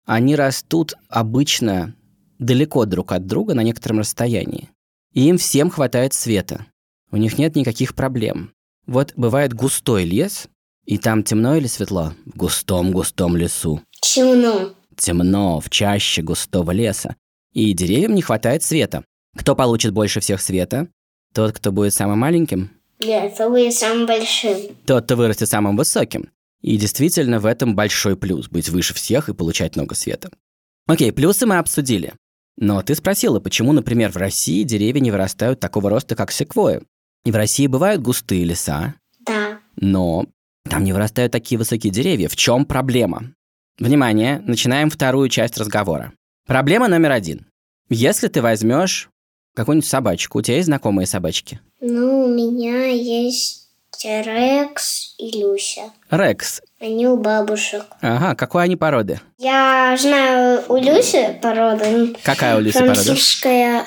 Они 0.04 0.34
растут 0.34 0.94
обычно 1.08 1.94
далеко 2.40 2.84
друг 2.84 3.12
от 3.12 3.26
друга 3.26 3.54
на 3.54 3.62
некотором 3.62 4.00
расстоянии. 4.00 4.70
И 5.12 5.28
им 5.28 5.38
всем 5.38 5.70
хватает 5.70 6.14
света. 6.14 6.66
У 7.12 7.16
них 7.16 7.38
нет 7.38 7.54
никаких 7.54 7.94
проблем. 7.94 8.52
Вот 8.88 9.12
бывает 9.14 9.54
густой 9.54 10.04
лес, 10.04 10.48
и 10.86 10.98
там 10.98 11.22
темно 11.22 11.56
или 11.56 11.66
светло? 11.66 12.14
В 12.24 12.36
густом-густом 12.36 13.36
лесу. 13.36 13.82
Темно. 14.00 14.72
Темно, 14.96 15.60
в 15.60 15.68
чаще 15.68 16.22
густого 16.22 16.70
леса. 16.70 17.16
И 17.52 17.72
деревьям 17.74 18.14
не 18.14 18.22
хватает 18.22 18.62
света. 18.62 19.04
Кто 19.36 19.54
получит 19.54 19.92
больше 19.92 20.20
всех 20.20 20.40
света? 20.40 20.88
Тот, 21.34 21.52
кто 21.52 21.72
будет 21.72 21.92
самым 21.92 22.20
маленьким? 22.20 22.70
Нет, 23.00 23.34
это 23.34 23.50
будет 23.50 23.74
самым 23.74 24.06
большим. 24.06 24.56
Тот, 24.86 25.04
кто 25.04 25.16
вырастет 25.16 25.48
самым 25.48 25.76
высоким. 25.76 26.30
И 26.62 26.78
действительно, 26.78 27.40
в 27.40 27.46
этом 27.46 27.74
большой 27.76 28.16
плюс– 28.16 28.48
быть 28.50 28.70
выше 28.70 28.94
всех 28.94 29.28
и 29.28 29.34
получать 29.34 29.76
много 29.76 29.94
света. 29.94 30.30
Окей, 30.86 31.12
плюсы 31.12 31.44
мы 31.46 31.58
обсудили. 31.58 32.14
Но 32.56 32.80
ты 32.82 32.94
спросила, 32.94 33.38
почему, 33.38 33.72
например, 33.72 34.10
в 34.12 34.16
России 34.16 34.62
деревья 34.62 35.00
не 35.00 35.10
вырастают 35.10 35.60
такого 35.60 35.90
роста, 35.90 36.16
как 36.16 36.32
секвоя. 36.32 36.80
И 37.24 37.30
в 37.30 37.36
России 37.36 37.66
бывают 37.66 38.00
густые 38.00 38.44
леса, 38.44 38.94
Да. 39.26 39.58
но 39.76 40.26
Там 40.70 40.84
не 40.84 40.92
вырастают 40.92 41.32
такие 41.32 41.58
высокие 41.58 41.92
деревья. 41.92 42.28
В 42.28 42.36
чем 42.36 42.64
проблема? 42.64 43.32
Внимание, 43.78 44.42
начинаем 44.46 44.90
вторую 44.90 45.28
часть 45.28 45.58
разговора. 45.58 46.12
Проблема 46.46 46.88
номер 46.88 47.12
один. 47.12 47.46
Если 47.88 48.28
ты 48.28 48.42
возьмешь 48.42 49.08
какую-нибудь 49.54 49.88
собачку, 49.88 50.38
у 50.38 50.42
тебя 50.42 50.56
есть 50.56 50.66
знакомые 50.66 51.06
собачки? 51.06 51.60
Ну, 51.80 52.24
у 52.24 52.34
меня 52.34 52.86
есть 52.86 53.68
Рекс 54.02 55.14
и 55.18 55.30
Люся. 55.40 55.92
Рекс. 56.10 56.60
Они 56.80 57.06
у 57.06 57.16
бабушек. 57.16 57.84
Ага, 58.00 58.34
какой 58.34 58.64
они 58.64 58.76
породы? 58.76 59.20
Я 59.38 59.96
знаю 59.98 60.62
у 60.68 60.76
Люси 60.76 61.38
порода. 61.42 62.14
Какая 62.22 62.56
у 62.56 62.60
Люси 62.60 62.78
порода? 62.78 62.94
Французская. 62.94 63.84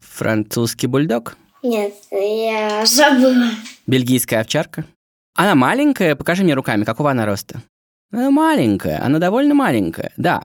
Французский 0.00 0.86
бульдог? 0.86 1.36
Нет, 1.62 1.94
я 2.10 2.84
забыла. 2.86 3.50
Бельгийская 3.86 4.40
овчарка? 4.40 4.84
Она 5.38 5.54
маленькая, 5.54 6.16
покажи 6.16 6.42
мне 6.42 6.54
руками, 6.54 6.82
какого 6.82 7.12
она 7.12 7.24
роста. 7.24 7.62
Она 8.10 8.28
маленькая, 8.28 9.00
она 9.00 9.20
довольно 9.20 9.54
маленькая, 9.54 10.12
да. 10.16 10.42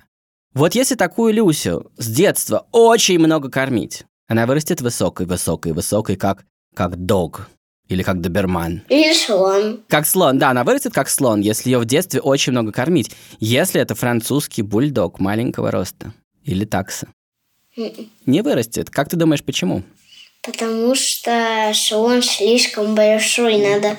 Вот 0.54 0.76
если 0.76 0.94
такую 0.94 1.34
Люсю 1.34 1.92
с 1.98 2.08
детства 2.08 2.68
очень 2.72 3.18
много 3.18 3.50
кормить, 3.50 4.04
она 4.28 4.46
вырастет 4.46 4.82
высокой, 4.82 5.26
высокой, 5.26 5.72
высокой, 5.72 6.16
как, 6.16 6.46
как 6.76 6.96
дог 6.96 7.50
или 7.88 8.04
как 8.04 8.22
доберман. 8.22 8.84
Или 8.88 9.16
слон. 9.16 9.84
Как 9.90 10.06
слон, 10.06 10.38
да, 10.38 10.52
она 10.52 10.64
вырастет 10.64 10.94
как 10.94 11.10
слон, 11.10 11.42
если 11.42 11.72
ее 11.72 11.80
в 11.80 11.86
детстве 11.86 12.22
очень 12.22 12.52
много 12.52 12.72
кормить. 12.72 13.10
Если 13.40 13.82
это 13.82 13.96
французский 13.96 14.62
бульдог 14.62 15.20
маленького 15.20 15.72
роста 15.72 16.14
или 16.44 16.66
такса. 16.66 17.08
Не 18.28 18.44
вырастет. 18.44 18.92
Как 18.92 19.10
ты 19.10 19.18
думаешь, 19.18 19.44
почему? 19.44 19.82
Потому 20.44 20.94
что 20.94 21.72
слон 21.74 22.22
слишком 22.22 22.94
большой. 22.94 23.58
Надо, 23.58 23.98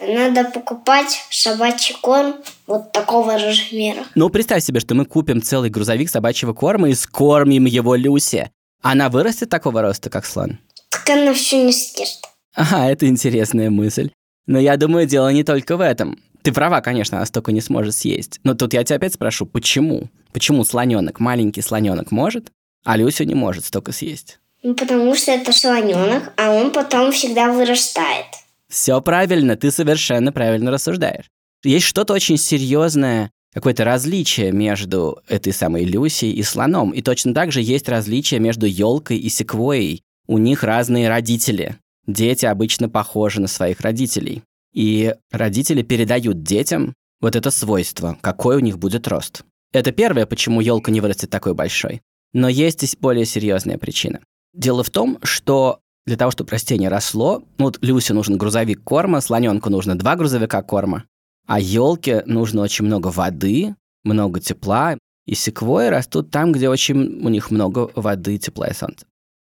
надо 0.00 0.44
покупать 0.44 1.24
собачий 1.30 1.96
корм 2.00 2.36
вот 2.66 2.92
такого 2.92 3.38
размера. 3.38 4.04
Ну, 4.14 4.28
представь 4.28 4.62
себе, 4.62 4.80
что 4.80 4.94
мы 4.94 5.04
купим 5.04 5.42
целый 5.42 5.70
грузовик 5.70 6.10
собачьего 6.10 6.52
корма 6.52 6.88
и 6.90 6.94
скормим 6.94 7.64
его 7.64 7.94
Люсе. 7.94 8.50
Она 8.82 9.08
вырастет 9.08 9.48
такого 9.48 9.82
роста, 9.82 10.10
как 10.10 10.26
слон? 10.26 10.58
Так 10.90 11.08
она 11.10 11.34
все 11.34 11.62
не 11.62 11.72
съест. 11.72 12.26
Ага, 12.54 12.90
это 12.90 13.06
интересная 13.06 13.70
мысль. 13.70 14.10
Но 14.46 14.58
я 14.58 14.76
думаю, 14.76 15.06
дело 15.06 15.32
не 15.32 15.44
только 15.44 15.76
в 15.76 15.80
этом. 15.80 16.18
Ты 16.42 16.52
права, 16.52 16.80
конечно, 16.80 17.16
она 17.16 17.26
столько 17.26 17.50
не 17.50 17.60
сможет 17.60 17.94
съесть. 17.94 18.40
Но 18.44 18.54
тут 18.54 18.72
я 18.72 18.84
тебя 18.84 18.96
опять 18.96 19.14
спрошу, 19.14 19.46
почему? 19.46 20.08
Почему 20.32 20.64
слоненок, 20.64 21.18
маленький 21.18 21.62
слоненок 21.62 22.12
может, 22.12 22.52
а 22.84 22.96
Люся 22.96 23.24
не 23.24 23.34
может 23.34 23.64
столько 23.64 23.92
съесть? 23.92 24.38
Ну, 24.62 24.74
потому 24.74 25.14
что 25.14 25.32
это 25.32 25.52
слоненок, 25.52 26.32
а 26.36 26.50
он 26.50 26.70
потом 26.70 27.12
всегда 27.12 27.52
вырастает. 27.52 28.26
Все 28.68 29.00
правильно, 29.00 29.56
ты 29.56 29.70
совершенно 29.70 30.32
правильно 30.32 30.70
рассуждаешь. 30.70 31.26
Есть 31.62 31.86
что-то 31.86 32.14
очень 32.14 32.36
серьезное, 32.36 33.30
какое-то 33.52 33.84
различие 33.84 34.52
между 34.52 35.22
этой 35.28 35.52
самой 35.52 35.84
Люсей 35.84 36.30
и 36.32 36.42
слоном. 36.42 36.90
И 36.90 37.00
точно 37.00 37.32
так 37.32 37.52
же 37.52 37.62
есть 37.62 37.88
различие 37.88 38.38
между 38.38 38.66
елкой 38.66 39.18
и 39.18 39.28
секвойей. 39.28 40.02
У 40.26 40.38
них 40.38 40.62
разные 40.62 41.08
родители. 41.08 41.78
Дети 42.06 42.44
обычно 42.46 42.88
похожи 42.88 43.40
на 43.40 43.48
своих 43.48 43.80
родителей. 43.80 44.42
И 44.74 45.14
родители 45.30 45.82
передают 45.82 46.42
детям 46.42 46.94
вот 47.20 47.34
это 47.34 47.50
свойство, 47.50 48.18
какой 48.20 48.56
у 48.56 48.60
них 48.60 48.78
будет 48.78 49.08
рост. 49.08 49.42
Это 49.72 49.90
первое, 49.90 50.26
почему 50.26 50.60
елка 50.60 50.92
не 50.92 51.00
вырастет 51.00 51.30
такой 51.30 51.54
большой. 51.54 52.02
Но 52.32 52.48
есть 52.48 52.84
и 52.84 52.96
более 53.00 53.24
серьезная 53.24 53.78
причина. 53.78 54.20
Дело 54.52 54.84
в 54.84 54.90
том, 54.90 55.18
что 55.22 55.80
для 56.06 56.16
того, 56.16 56.30
чтобы 56.30 56.50
растение 56.50 56.88
росло, 56.88 57.42
ну 57.58 57.66
вот 57.66 57.78
Люсе 57.82 58.14
нужен 58.14 58.38
грузовик 58.38 58.82
корма, 58.84 59.20
слоненку 59.20 59.70
нужно 59.70 59.98
два 59.98 60.16
грузовика 60.16 60.62
корма, 60.62 61.04
а 61.46 61.60
елке 61.60 62.22
нужно 62.26 62.62
очень 62.62 62.84
много 62.84 63.08
воды, 63.08 63.74
много 64.04 64.40
тепла, 64.40 64.96
и 65.26 65.34
секвои 65.34 65.88
растут 65.88 66.30
там, 66.30 66.52
где 66.52 66.68
очень 66.68 67.24
у 67.24 67.28
них 67.28 67.50
много 67.50 67.90
воды, 67.94 68.38
тепла 68.38 68.68
и 68.68 68.74
солнца. 68.74 69.06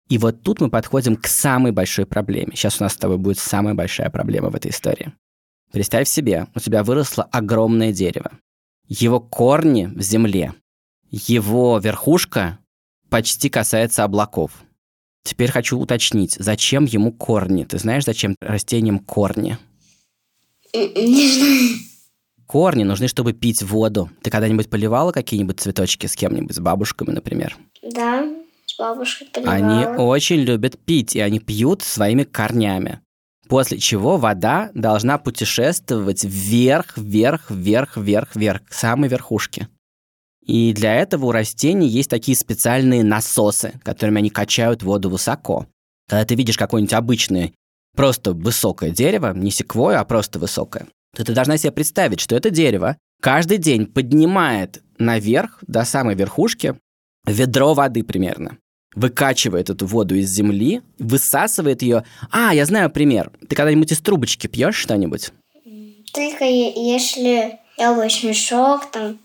И 0.07 0.17
вот 0.17 0.43
тут 0.43 0.61
мы 0.61 0.69
подходим 0.69 1.15
к 1.15 1.27
самой 1.27 1.71
большой 1.71 2.05
проблеме. 2.05 2.55
Сейчас 2.55 2.79
у 2.79 2.83
нас 2.83 2.93
с 2.93 2.97
тобой 2.97 3.17
будет 3.17 3.39
самая 3.39 3.73
большая 3.73 4.09
проблема 4.09 4.49
в 4.49 4.55
этой 4.55 4.71
истории. 4.71 5.13
Представь 5.71 6.07
себе, 6.07 6.47
у 6.55 6.59
тебя 6.59 6.83
выросло 6.83 7.23
огромное 7.23 7.91
дерево. 7.91 8.31
Его 8.87 9.19
корни 9.19 9.87
в 9.87 10.01
земле. 10.01 10.53
Его 11.09 11.79
верхушка 11.79 12.59
почти 13.09 13.49
касается 13.49 14.03
облаков. 14.03 14.51
Теперь 15.25 15.51
хочу 15.51 15.79
уточнить, 15.79 16.35
зачем 16.37 16.85
ему 16.85 17.11
корни? 17.11 17.63
Ты 17.63 17.79
знаешь, 17.79 18.05
зачем 18.05 18.35
растениям 18.39 18.99
корни? 18.99 19.57
Не 20.71 21.27
знаю. 21.31 21.79
Корни 22.45 22.83
нужны, 22.83 23.07
чтобы 23.07 23.33
пить 23.33 23.63
воду. 23.63 24.11
Ты 24.21 24.29
когда-нибудь 24.29 24.69
поливала 24.69 25.11
какие-нибудь 25.11 25.59
цветочки 25.59 26.05
с 26.05 26.15
кем-нибудь, 26.15 26.55
с 26.55 26.59
бабушками, 26.59 27.09
например? 27.09 27.57
Да, 27.81 28.23
с 28.67 28.77
бабушкой 28.77 29.27
поливала. 29.33 29.55
Они 29.55 29.97
очень 29.97 30.41
любят 30.41 30.77
пить, 30.77 31.15
и 31.15 31.21
они 31.21 31.39
пьют 31.39 31.81
своими 31.81 32.23
корнями. 32.23 33.01
После 33.49 33.79
чего 33.79 34.17
вода 34.17 34.69
должна 34.75 35.17
путешествовать 35.17 36.23
вверх, 36.23 36.99
вверх, 36.99 37.49
вверх, 37.49 37.97
вверх, 37.97 38.35
вверх, 38.35 38.65
к 38.65 38.73
самой 38.73 39.09
верхушке. 39.09 39.69
И 40.45 40.73
для 40.73 40.95
этого 40.95 41.25
у 41.25 41.31
растений 41.31 41.87
есть 41.87 42.09
такие 42.09 42.37
специальные 42.37 43.03
насосы, 43.03 43.79
которыми 43.83 44.19
они 44.19 44.29
качают 44.29 44.83
воду 44.83 45.09
высоко. 45.09 45.67
Когда 46.07 46.23
ты 46.23 46.35
видишь 46.35 46.57
какое-нибудь 46.57 46.93
обычное, 46.93 47.51
просто 47.95 48.33
высокое 48.33 48.91
дерево, 48.91 49.33
не 49.35 49.49
секвойя, 49.49 50.01
а 50.01 50.05
просто 50.05 50.37
высокое, 50.37 50.87
то 51.15 51.23
ты 51.23 51.33
должна 51.33 51.57
себе 51.57 51.71
представить, 51.71 52.19
что 52.19 52.35
это 52.35 52.51
дерево 52.51 52.97
каждый 53.21 53.57
день 53.57 53.87
поднимает 53.87 54.83
наверх, 54.99 55.59
до 55.65 55.83
самой 55.83 56.15
верхушки, 56.15 56.75
ведро 57.25 57.73
воды 57.73 58.03
примерно. 58.03 58.57
Выкачивает 58.93 59.69
эту 59.69 59.87
воду 59.87 60.15
из 60.15 60.29
земли, 60.29 60.81
высасывает 60.99 61.81
ее. 61.81 62.05
А, 62.31 62.53
я 62.53 62.65
знаю 62.65 62.89
пример. 62.89 63.31
Ты 63.49 63.55
когда-нибудь 63.55 63.91
из 63.91 63.99
трубочки 63.99 64.47
пьешь 64.47 64.75
что-нибудь? 64.75 65.31
Только 66.13 66.45
если 66.45 67.59
яблочный 67.77 68.35
сок, 68.35 68.89
там, 68.91 69.19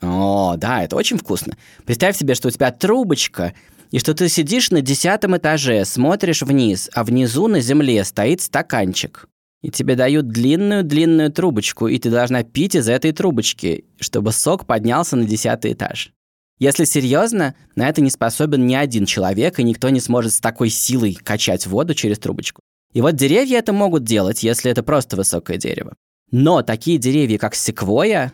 О, 0.00 0.56
да, 0.56 0.84
это 0.84 0.96
очень 0.96 1.18
вкусно. 1.18 1.56
Представь 1.84 2.16
себе, 2.16 2.34
что 2.34 2.48
у 2.48 2.50
тебя 2.50 2.70
трубочка, 2.70 3.54
и 3.90 3.98
что 3.98 4.14
ты 4.14 4.28
сидишь 4.28 4.70
на 4.70 4.80
десятом 4.80 5.36
этаже, 5.36 5.84
смотришь 5.84 6.42
вниз, 6.42 6.88
а 6.94 7.04
внизу 7.04 7.48
на 7.48 7.60
земле 7.60 8.04
стоит 8.04 8.40
стаканчик. 8.40 9.28
И 9.62 9.70
тебе 9.70 9.94
дают 9.94 10.28
длинную-длинную 10.28 11.30
трубочку, 11.30 11.86
и 11.88 11.98
ты 11.98 12.08
должна 12.08 12.44
пить 12.44 12.74
из 12.74 12.88
этой 12.88 13.12
трубочки, 13.12 13.84
чтобы 13.98 14.32
сок 14.32 14.64
поднялся 14.64 15.16
на 15.16 15.24
десятый 15.24 15.74
этаж. 15.74 16.12
Если 16.58 16.84
серьезно, 16.84 17.54
на 17.74 17.88
это 17.88 18.00
не 18.00 18.10
способен 18.10 18.66
ни 18.66 18.74
один 18.74 19.06
человек, 19.06 19.58
и 19.58 19.62
никто 19.62 19.90
не 19.90 20.00
сможет 20.00 20.32
с 20.32 20.40
такой 20.40 20.70
силой 20.70 21.14
качать 21.14 21.66
воду 21.66 21.94
через 21.94 22.18
трубочку. 22.18 22.60
И 22.92 23.00
вот 23.02 23.16
деревья 23.16 23.58
это 23.58 23.72
могут 23.72 24.04
делать, 24.04 24.42
если 24.42 24.70
это 24.70 24.82
просто 24.82 25.16
высокое 25.16 25.58
дерево. 25.58 25.94
Но 26.30 26.62
такие 26.62 26.98
деревья, 26.98 27.38
как 27.38 27.54
секвойя, 27.54 28.32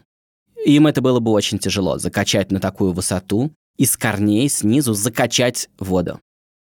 им 0.74 0.86
это 0.86 1.00
было 1.00 1.20
бы 1.20 1.30
очень 1.30 1.58
тяжело 1.58 1.98
закачать 1.98 2.50
на 2.50 2.60
такую 2.60 2.92
высоту 2.92 3.52
и 3.76 3.84
с 3.84 3.96
корней 3.96 4.48
снизу 4.48 4.94
закачать 4.94 5.68
воду. 5.78 6.20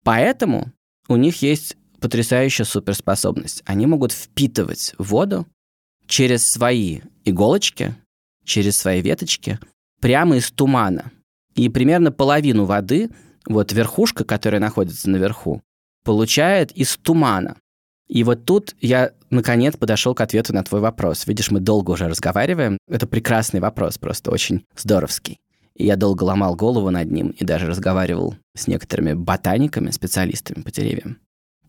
Поэтому 0.05 0.73
у 1.09 1.17
них 1.17 1.43
есть 1.43 1.77
потрясающая 2.01 2.65
суперспособность. 2.65 3.63
Они 3.67 3.87
могут 3.87 4.13
впитывать 4.13 4.95
воду 4.99 5.47
через 6.07 6.45
свои 6.47 7.01
иголочки, 7.25 7.95
через 8.45 8.77
свои 8.77 9.03
веточки, 9.03 9.59
прямо 10.01 10.37
из 10.37 10.51
тумана. 10.51 11.13
И 11.55 11.69
примерно 11.69 12.11
половину 12.11 12.65
воды, 12.65 13.11
вот 13.45 13.73
верхушка, 13.73 14.25
которая 14.25 14.61
находится 14.61 15.11
наверху, 15.11 15.63
получает 16.05 16.73
из 16.73 16.97
тумана. 16.97 17.57
И 18.11 18.25
вот 18.25 18.45
тут 18.45 18.75
я, 18.81 19.13
наконец, 19.31 19.77
подошел 19.77 20.17
к 20.17 20.21
ответу 20.21 20.53
на 20.53 20.65
твой 20.65 20.81
вопрос. 20.81 21.29
Видишь, 21.29 21.53
мы 21.53 21.61
долго 21.61 21.93
уже 21.93 22.09
разговариваем. 22.09 22.77
Это 22.89 23.07
прекрасный 23.07 23.61
вопрос, 23.61 23.99
просто 23.99 24.33
очень 24.33 24.65
здоровский. 24.77 25.39
И 25.77 25.87
я 25.87 25.95
долго 25.95 26.25
ломал 26.25 26.57
голову 26.57 26.91
над 26.91 27.09
ним 27.09 27.29
и 27.29 27.45
даже 27.45 27.67
разговаривал 27.67 28.35
с 28.57 28.67
некоторыми 28.67 29.13
ботаниками, 29.13 29.93
специалистами 29.93 30.63
по 30.63 30.73
деревьям. 30.73 31.19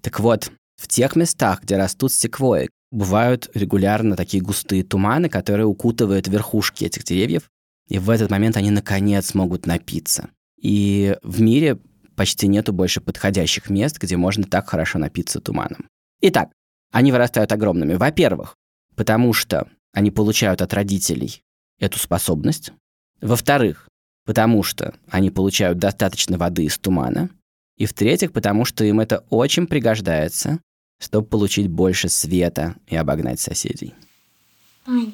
Так 0.02 0.20
вот, 0.20 0.52
в 0.78 0.88
тех 0.88 1.16
местах, 1.16 1.62
где 1.62 1.78
растут 1.78 2.12
секвои, 2.12 2.70
бывают 2.90 3.52
регулярно 3.54 4.16
такие 4.16 4.42
густые 4.42 4.84
туманы, 4.84 5.30
которые 5.30 5.68
укутывают 5.68 6.28
верхушки 6.28 6.86
этих 6.86 7.04
деревьев, 7.04 7.52
и 7.88 8.00
в 8.00 8.10
этот 8.10 8.32
момент 8.32 8.58
они 8.58 8.72
наконец 8.72 9.36
могут 9.36 9.68
напиться. 9.68 10.30
И 10.60 11.16
в 11.22 11.40
мире 11.40 11.78
почти 12.16 12.48
нету 12.48 12.74
больше 12.74 13.00
подходящих 13.00 13.70
мест, 13.70 14.00
где 14.00 14.18
можно 14.18 14.44
так 14.44 14.68
хорошо 14.68 14.98
напиться 14.98 15.40
туманом. 15.40 15.86
Итак, 16.22 16.52
они 16.92 17.12
вырастают 17.12 17.52
огромными. 17.52 17.96
Во-первых, 17.96 18.56
потому 18.96 19.34
что 19.34 19.68
они 19.94 20.12
получают 20.12 20.62
от 20.62 20.74
родителей 20.74 21.42
эту 21.80 21.98
способность. 21.98 22.72
Во-вторых, 23.22 23.88
потому 24.26 24.64
что 24.64 24.96
они 25.10 25.32
получают 25.32 25.80
достаточно 25.80 26.38
воды 26.38 26.66
из 26.66 26.78
тумана. 26.78 27.30
И 27.78 27.86
в-третьих, 27.86 28.32
потому 28.32 28.66
что 28.66 28.84
им 28.84 29.00
это 29.00 29.26
очень 29.30 29.66
пригождается, 29.66 30.60
чтобы 31.00 31.28
получить 31.28 31.68
больше 31.68 32.10
света 32.10 32.76
и 32.88 32.96
обогнать 32.96 33.40
соседей. 33.40 33.96
Понятно. 34.86 35.14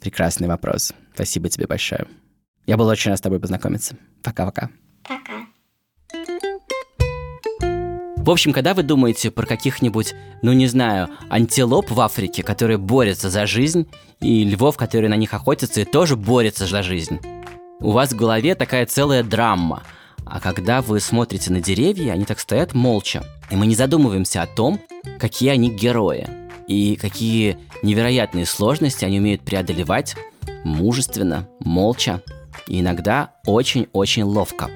Прекрасный 0.00 0.48
вопрос. 0.48 0.92
Спасибо 1.14 1.48
тебе 1.48 1.66
большое. 1.66 2.06
Я 2.66 2.76
был 2.76 2.86
очень 2.88 3.10
рад 3.10 3.18
с 3.18 3.22
тобой 3.22 3.38
познакомиться. 3.38 3.96
Пока-пока. 4.22 4.70
Пока. 5.04 5.33
В 8.24 8.30
общем, 8.30 8.54
когда 8.54 8.72
вы 8.72 8.82
думаете 8.84 9.30
про 9.30 9.44
каких-нибудь, 9.44 10.14
ну 10.40 10.54
не 10.54 10.66
знаю, 10.66 11.10
антилоп 11.28 11.90
в 11.90 12.00
Африке, 12.00 12.42
которые 12.42 12.78
борются 12.78 13.28
за 13.28 13.44
жизнь, 13.44 13.86
и 14.22 14.44
львов, 14.44 14.78
которые 14.78 15.10
на 15.10 15.16
них 15.16 15.34
охотятся 15.34 15.82
и 15.82 15.84
тоже 15.84 16.16
борются 16.16 16.66
за 16.66 16.82
жизнь, 16.82 17.20
у 17.80 17.90
вас 17.90 18.12
в 18.12 18.16
голове 18.16 18.54
такая 18.54 18.86
целая 18.86 19.22
драма. 19.22 19.82
А 20.24 20.40
когда 20.40 20.80
вы 20.80 21.00
смотрите 21.00 21.52
на 21.52 21.60
деревья, 21.60 22.12
они 22.12 22.24
так 22.24 22.40
стоят 22.40 22.72
молча. 22.72 23.22
И 23.50 23.56
мы 23.56 23.66
не 23.66 23.74
задумываемся 23.74 24.40
о 24.40 24.46
том, 24.46 24.80
какие 25.18 25.50
они 25.50 25.68
герои. 25.68 26.26
И 26.66 26.96
какие 26.96 27.58
невероятные 27.82 28.46
сложности 28.46 29.04
они 29.04 29.18
умеют 29.18 29.42
преодолевать 29.42 30.16
мужественно, 30.64 31.46
молча 31.60 32.22
и 32.68 32.80
иногда 32.80 33.34
очень-очень 33.44 34.22
ловко. 34.22 34.70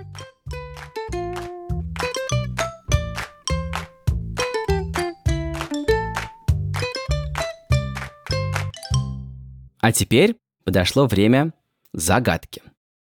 А 9.80 9.92
теперь 9.92 10.36
подошло 10.64 11.06
время 11.06 11.52
загадки. 11.92 12.62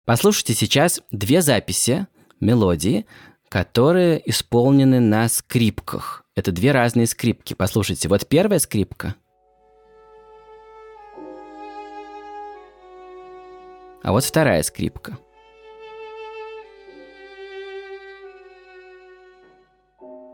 Послушайте 0.05 0.55
сейчас 0.55 1.01
две 1.11 1.43
записи 1.43 2.07
мелодии, 2.41 3.07
которые 3.49 4.29
исполнены 4.29 5.01
на 5.01 5.29
скрипках. 5.29 6.25
Это 6.35 6.53
две 6.53 6.73
разные 6.73 7.07
скрипки. 7.07 7.55
Послушайте, 7.55 8.09
вот 8.09 8.27
первая 8.29 8.59
скрипка. 8.59 9.15
А 14.03 14.13
вот 14.13 14.25
вторая 14.25 14.63
скрипка. 14.63 15.19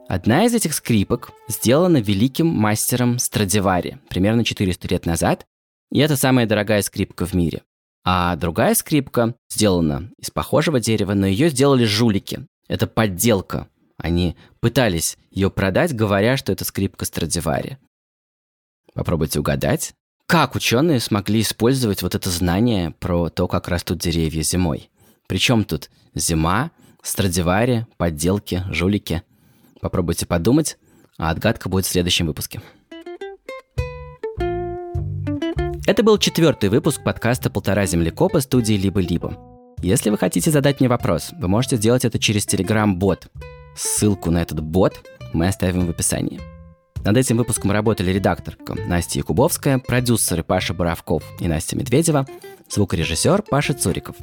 Одна 0.09 0.45
из 0.45 0.55
этих 0.55 0.73
скрипок 0.73 1.33
сделана 1.49 1.97
великим 1.97 2.47
мастером 2.47 3.19
Страдивари 3.19 3.99
примерно 4.09 4.45
400 4.45 4.87
лет 4.89 5.05
назад, 5.05 5.47
и 5.91 5.99
это 5.99 6.17
самая 6.17 6.47
дорогая 6.47 6.83
скрипка 6.83 7.27
в 7.27 7.35
мире. 7.35 7.63
А 8.05 8.37
другая 8.37 8.75
скрипка 8.75 9.35
сделана 9.51 10.13
из 10.19 10.31
похожего 10.31 10.79
дерева, 10.81 11.15
но 11.15 11.27
ее 11.27 11.49
сделали 11.49 11.85
жулики. 11.85 12.47
Это 12.69 12.87
подделка. 12.87 13.69
Они 13.97 14.37
пытались 14.61 15.17
ее 15.31 15.51
продать, 15.51 15.95
говоря, 15.95 16.37
что 16.37 16.53
это 16.53 16.65
скрипка 16.65 17.05
Страдивари. 17.05 17.79
Попробуйте 18.95 19.41
угадать, 19.41 19.95
как 20.27 20.55
ученые 20.55 21.01
смогли 21.01 21.41
использовать 21.41 22.03
вот 22.03 22.15
это 22.15 22.31
знание 22.31 22.93
про 22.93 23.29
то, 23.29 23.49
как 23.49 23.69
растут 23.69 23.99
деревья 23.99 24.43
зимой. 24.43 24.91
Причем 25.27 25.65
тут 25.65 25.91
зима, 26.15 26.71
Страдивари, 27.03 27.87
подделки, 27.97 28.65
жулики. 28.71 29.23
Попробуйте 29.81 30.27
подумать, 30.27 30.79
а 31.19 31.31
отгадка 31.31 31.69
будет 31.69 31.87
в 31.87 31.91
следующем 31.91 32.27
выпуске. 32.27 32.61
Это 35.87 36.03
был 36.03 36.19
четвертый 36.19 36.69
выпуск 36.69 37.01
подкаста 37.05 37.49
«Полтора 37.49 37.87
землекопа» 37.87 38.41
студии 38.41 38.75
«Либо-либо». 38.75 39.37
Если 39.83 40.11
вы 40.11 40.19
хотите 40.19 40.51
задать 40.51 40.81
мне 40.81 40.89
вопрос, 40.89 41.31
вы 41.39 41.47
можете 41.47 41.77
сделать 41.77 42.05
это 42.05 42.19
через 42.19 42.45
Telegram-бот. 42.45 43.29
Ссылку 43.77 44.33
на 44.33 44.43
этот 44.43 44.59
бот 44.59 45.01
мы 45.33 45.47
оставим 45.47 45.87
в 45.87 45.91
описании. 45.91 46.41
Над 47.05 47.17
этим 47.17 47.37
выпуском 47.37 47.71
работали 47.71 48.11
редакторка 48.11 48.75
Настя 48.75 49.21
Якубовская, 49.21 49.79
продюсеры 49.79 50.43
Паша 50.43 50.75
Боровков 50.75 51.23
и 51.39 51.47
Настя 51.47 51.77
Медведева, 51.77 52.27
звукорежиссер 52.69 53.43
Паша 53.43 53.73
Цуриков. 53.73 54.17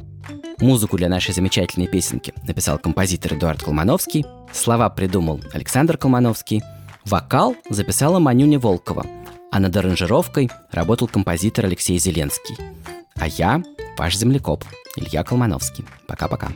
Музыку 0.59 0.97
для 0.97 1.07
нашей 1.07 1.33
замечательной 1.33 1.87
песенки 1.87 2.33
написал 2.45 2.77
композитор 2.77 3.35
Эдуард 3.35 3.63
Колмановский, 3.63 4.25
слова 4.51 4.89
придумал 4.89 5.39
Александр 5.53 5.95
Колмановский, 5.95 6.61
вокал 7.05 7.55
записала 7.69 8.19
Манюня 8.19 8.59
Волкова– 8.59 9.05
а 9.53 9.59
над 9.59 9.77
аранжировкой 9.77 10.49
работал 10.71 11.07
композитор 11.07 11.65
Алексей 11.65 11.99
Зеленский. 11.99 12.57
А 13.15 13.27
я 13.27 13.61
ваш 13.99 14.17
землекоп 14.17 14.65
Илья 14.95 15.23
Колмановский. 15.23 15.85
Пока-пока. 16.07 16.51